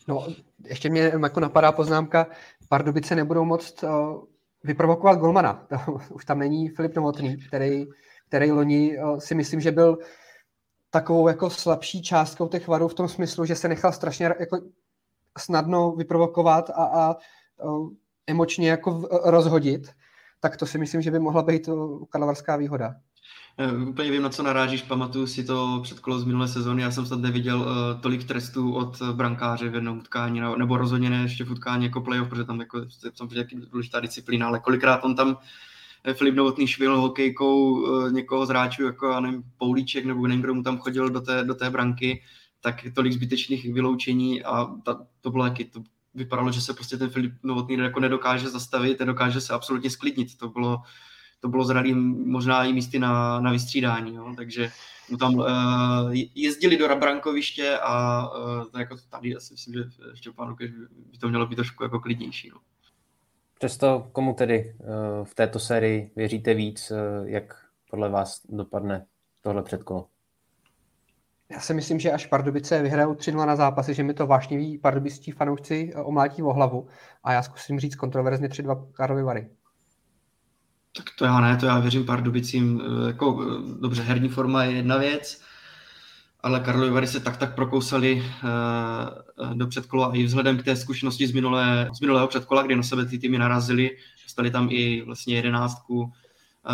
[0.07, 0.27] No,
[0.65, 2.27] ještě mě jako napadá poznámka,
[2.69, 4.23] Pardubice nebudou moct uh,
[4.63, 5.67] vyprovokovat golmana.
[6.09, 7.85] Už tam není Filip Novotný, který,
[8.27, 9.97] který loni uh, si myslím, že byl
[10.89, 14.59] takovou jako slabší částkou těch varů v tom smyslu, že se nechal strašně jako
[15.37, 17.15] snadno vyprovokovat a, a
[17.63, 17.89] uh,
[18.27, 19.87] emočně jako rozhodit,
[20.39, 21.69] tak to si myslím, že by mohla být
[22.09, 22.95] karlovarská výhoda.
[23.57, 26.91] Eh, úplně vím, na co narážíš, pamatuju si to před kolo z minulé sezóny, já
[26.91, 31.43] jsem snad neviděl uh, tolik trestů od brankáře v jednom utkání, nebo rozhodně ne ještě
[31.43, 32.79] v utkání jako playoff, protože tam jako,
[33.27, 35.37] viděl, jak důležitá disciplína, ale kolikrát on tam
[36.03, 40.41] eh, Filip Novotný švil hokejkou uh, někoho z hráčů, jako já nevím, Poulíček, nebo nevím,
[40.41, 42.23] kdo mu tam chodil do té, do té branky,
[42.61, 45.83] tak tolik zbytečných vyloučení a ta, to bylo jaký, to
[46.13, 50.49] vypadalo, že se prostě ten Filip Novotný jako nedokáže zastavit, nedokáže se absolutně sklidnit, to
[50.49, 50.81] bylo
[51.43, 51.93] to bylo zralý
[52.25, 54.33] možná i místy na, na vystřídání, jo?
[54.37, 54.71] takže
[55.09, 55.45] mu tam uh,
[56.35, 59.83] jezdili do Rabrankoviště a uh, to jako tady já si myslím, že
[60.13, 60.69] Štěpán Lukáš
[61.11, 62.49] by to mělo být trošku jako klidnější.
[62.49, 62.57] No.
[63.57, 69.05] Přesto komu tedy uh, v této sérii věříte víc, uh, jak podle vás dopadne
[69.41, 70.07] tohle předkolo?
[71.51, 75.31] Já si myslím, že až Pardubice vyhrajou 3 na zápasy, že mi to vášniví pardubistí
[75.31, 76.87] fanoušci omlátí o hlavu
[77.23, 79.49] a já zkusím říct kontroverzně 3-2 Karlovy Vary.
[80.97, 82.81] Tak to já ne, to já věřím Pardubicím.
[82.81, 85.41] Eh, jako, eh, dobře, herní forma je jedna věc,
[86.39, 88.23] ale Karlovy Vary se tak tak prokousali
[89.39, 92.83] uh, do předkola i vzhledem k té zkušenosti z, minulé, z minulého předkola, kdy na
[92.83, 96.11] sebe ty týmy narazili, dostali tam i vlastně jedenáctku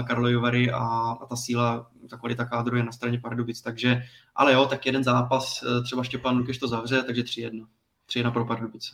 [0.07, 0.78] Karlovy Vary a,
[1.22, 4.03] a ta síla, ta kvalita kádru je na straně Pardubic, takže,
[4.36, 7.67] ale jo, tak jeden zápas, třeba Štěpán Lukeš to zavře, takže 3-1.
[8.09, 8.91] 3-1 pro Pardubice.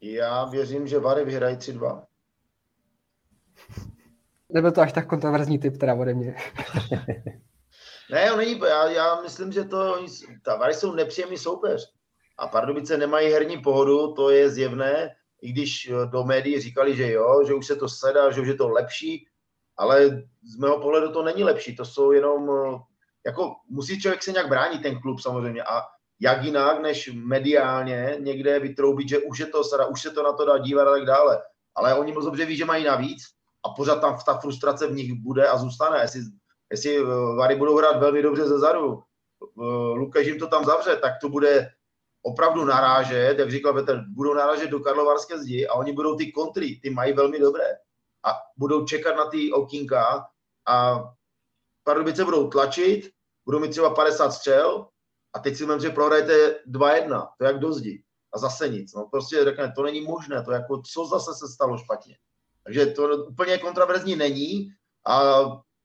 [0.00, 2.02] Já věřím, že Vary vyhrají 3-2.
[4.52, 6.34] Nebyl to až tak kontroverzní typ teda ode mě.
[8.10, 10.06] ne, on není, já, já myslím, že to,
[10.46, 11.92] Vary jsou nepříjemný soupeř.
[12.38, 15.10] A Pardubice nemají herní pohodu, to je zjevné,
[15.42, 18.48] i když eh, do médií říkali, že jo, že už se to sedá, že už
[18.48, 19.26] je to lepší,
[19.76, 22.78] ale z mého pohledu to není lepší, to jsou jenom, eh,
[23.26, 25.62] jako musí člověk se nějak bránit, ten klub samozřejmě.
[25.62, 25.80] A
[26.20, 30.32] jak jinak, než mediálně někde vytroubit, že už je to sada, už se to na
[30.32, 31.42] to dá dívat a tak dále.
[31.74, 33.22] Ale oni moc dobře ví, že mají navíc
[33.64, 36.00] a pořád tam ta frustrace v nich bude a zůstane.
[36.00, 36.20] Jestli,
[36.70, 37.04] jestli eh,
[37.36, 39.02] Vary budou hrát velmi dobře ze zadu,
[39.42, 41.70] eh, Lukáš jim to tam zavře, tak to bude
[42.22, 46.80] opravdu narážet, jak říkal Petr, budou narážet do Karlovarské zdi a oni budou ty kontry,
[46.82, 47.68] ty mají velmi dobré.
[48.24, 50.26] A budou čekat na ty okýnka
[50.68, 51.04] a
[51.84, 53.10] Pardubice budou tlačit,
[53.44, 54.88] budou mít třeba 50 střel
[55.34, 58.02] a teď si myslím, že prohrajete 2-1, to jak do zdi.
[58.34, 58.94] A zase nic.
[58.94, 62.16] No prostě řekne, to není možné, to jako, co zase se stalo špatně.
[62.64, 64.72] Takže to úplně kontraverzní není
[65.06, 65.20] a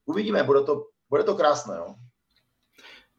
[0.06, 1.76] uvidíme, bude to, bude to krásné.
[1.78, 1.96] Jo.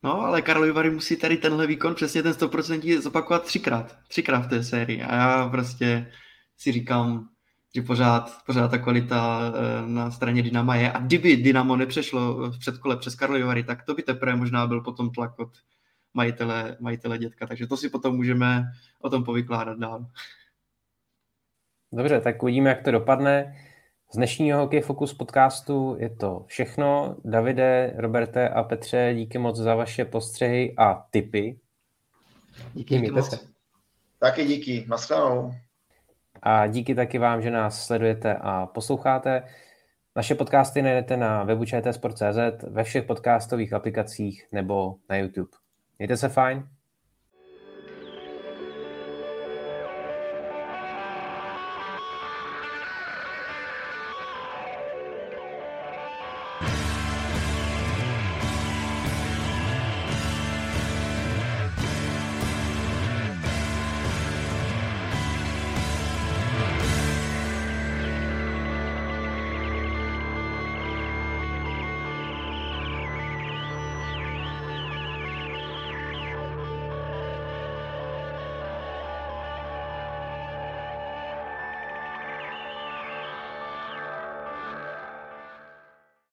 [0.03, 3.97] No, ale Karlovy Vary musí tady tenhle výkon přesně ten 100% zopakovat třikrát.
[4.09, 5.03] Třikrát v té sérii.
[5.03, 6.13] A já prostě
[6.57, 7.29] si říkám,
[7.75, 10.93] že pořád, pořád ta kvalita eh, na straně Dynama je.
[10.93, 14.81] A kdyby Dynamo nepřešlo v předkole přes Karlovy Vary, tak to by teprve možná byl
[14.81, 15.51] potom tlak od
[16.15, 17.47] majitele, majitele dětka.
[17.47, 18.65] Takže to si potom můžeme
[19.01, 20.07] o tom povykládat dál.
[21.93, 23.57] Dobře, tak uvidíme, jak to dopadne.
[24.13, 27.17] Z dnešního Hokej Focus podcastu je to všechno.
[27.25, 31.59] Davide, Roberte a Petře, díky moc za vaše postřehy a tipy.
[32.75, 33.39] Díky, díky se.
[34.19, 35.55] Taky díky, nashledanou.
[36.43, 39.43] A díky taky vám, že nás sledujete a posloucháte.
[40.17, 45.51] Naše podcasty najdete na webu čtsport.cz, ve všech podcastových aplikacích nebo na YouTube.
[45.99, 46.69] Mějte se fajn.